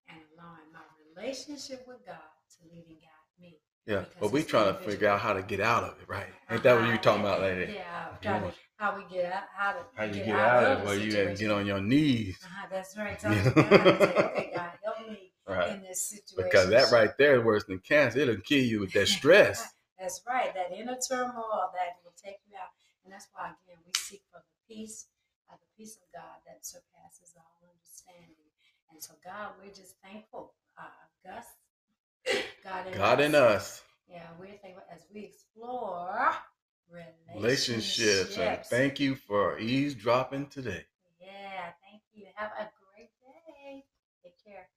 and 0.08 0.20
allowing 0.34 0.72
my 0.74 0.84
relationship 1.08 1.88
with 1.88 2.06
God 2.06 2.18
to 2.58 2.68
lead 2.74 2.86
and 2.88 3.00
guide 3.02 3.30
me. 3.40 3.60
Yeah. 3.86 4.06
But 4.20 4.32
we 4.32 4.44
trying 4.44 4.74
to 4.74 4.80
figure 4.82 5.08
out 5.08 5.20
how 5.20 5.34
to 5.34 5.42
get 5.42 5.60
out 5.60 5.84
of 5.84 6.00
it, 6.02 6.08
right? 6.08 6.28
Ain't 6.50 6.64
that 6.64 6.74
what 6.76 6.84
Uh-huh, 6.84 6.92
you 6.94 6.98
talking 7.00 7.22
about, 7.22 7.42
lady? 7.42 7.74
Yeah, 7.74 8.16
trying 8.22 8.52
how 8.78 8.96
we 8.96 9.04
get 9.14 9.32
out, 9.34 9.44
how 9.54 9.72
to 9.74 9.80
How 9.96 10.04
you 10.06 10.14
get, 10.14 10.26
get 10.26 10.36
out 10.40 10.64
of 10.64 10.80
it? 10.80 10.86
Well, 10.86 10.96
you 10.96 11.16
had 11.18 11.36
to 11.36 11.36
get 11.36 11.52
on 11.52 11.66
your 11.66 11.82
knees, 11.82 12.40
Uh-huh, 12.44 12.68
that's 12.72 12.96
right. 12.98 13.20
Tell 13.20 13.34
God, 13.34 13.58
okay, 13.58 14.52
God, 14.56 14.72
help 14.84 15.10
me 15.10 15.32
right? 15.48 15.72
in 15.76 15.82
this 15.84 16.02
situation. 16.02 16.36
Because 16.38 16.70
that 16.70 16.92
right 16.92 17.12
there 17.18 17.38
is 17.40 17.44
worse 17.44 17.66
than 17.66 17.80
cancer. 17.80 18.20
It'll 18.20 18.38
kill 18.38 18.64
you 18.64 18.80
with 18.80 18.94
that 18.94 19.08
stress. 19.20 19.68
That's 20.00 20.22
right. 20.26 20.54
That 20.56 20.72
inner 20.72 20.96
turmoil 20.96 21.72
that 21.76 22.00
will 22.06 22.16
take 22.16 22.40
you 22.48 22.56
out. 22.56 22.72
And 23.04 23.12
that's 23.12 23.28
why, 23.34 23.52
again, 23.52 23.80
we 23.86 23.92
seek 24.00 24.22
for 24.32 24.40
the 24.40 24.74
peace, 24.74 25.08
uh, 25.52 25.56
the 25.60 25.68
peace 25.76 25.98
of 25.98 26.08
God 26.14 26.40
that 26.48 26.66
surpasses 26.66 27.36
all 27.36 27.60
understanding. 27.68 28.48
And 28.92 29.04
so, 29.04 29.14
God, 29.26 29.60
we're 29.60 29.74
just 29.76 29.96
thankful. 30.02 30.54
Uh, 30.78 30.88
Gus, 31.26 31.46
God 32.64 32.88
in 32.88 32.94
God 32.94 33.20
us. 33.20 33.26
in 33.26 33.36
us, 33.36 33.82
Yeah, 34.10 34.28
we're 34.40 34.58
thankful 34.62 34.84
as 34.94 35.02
we 35.14 35.26
explore 35.26 36.32
relationships, 36.90 37.36
relationships. 37.36 38.38
and 38.38 38.66
thank 38.66 39.00
you 39.00 39.16
for 39.16 39.60
eavesdropping 39.60 40.48
today. 40.48 40.86
Yeah, 41.20 41.72
thank 41.84 42.02
you. 42.14 42.28
Have 42.36 42.52
a 42.60 42.70
great 42.96 43.12
day. 43.22 43.84
Take 44.24 44.44
care. 44.44 44.68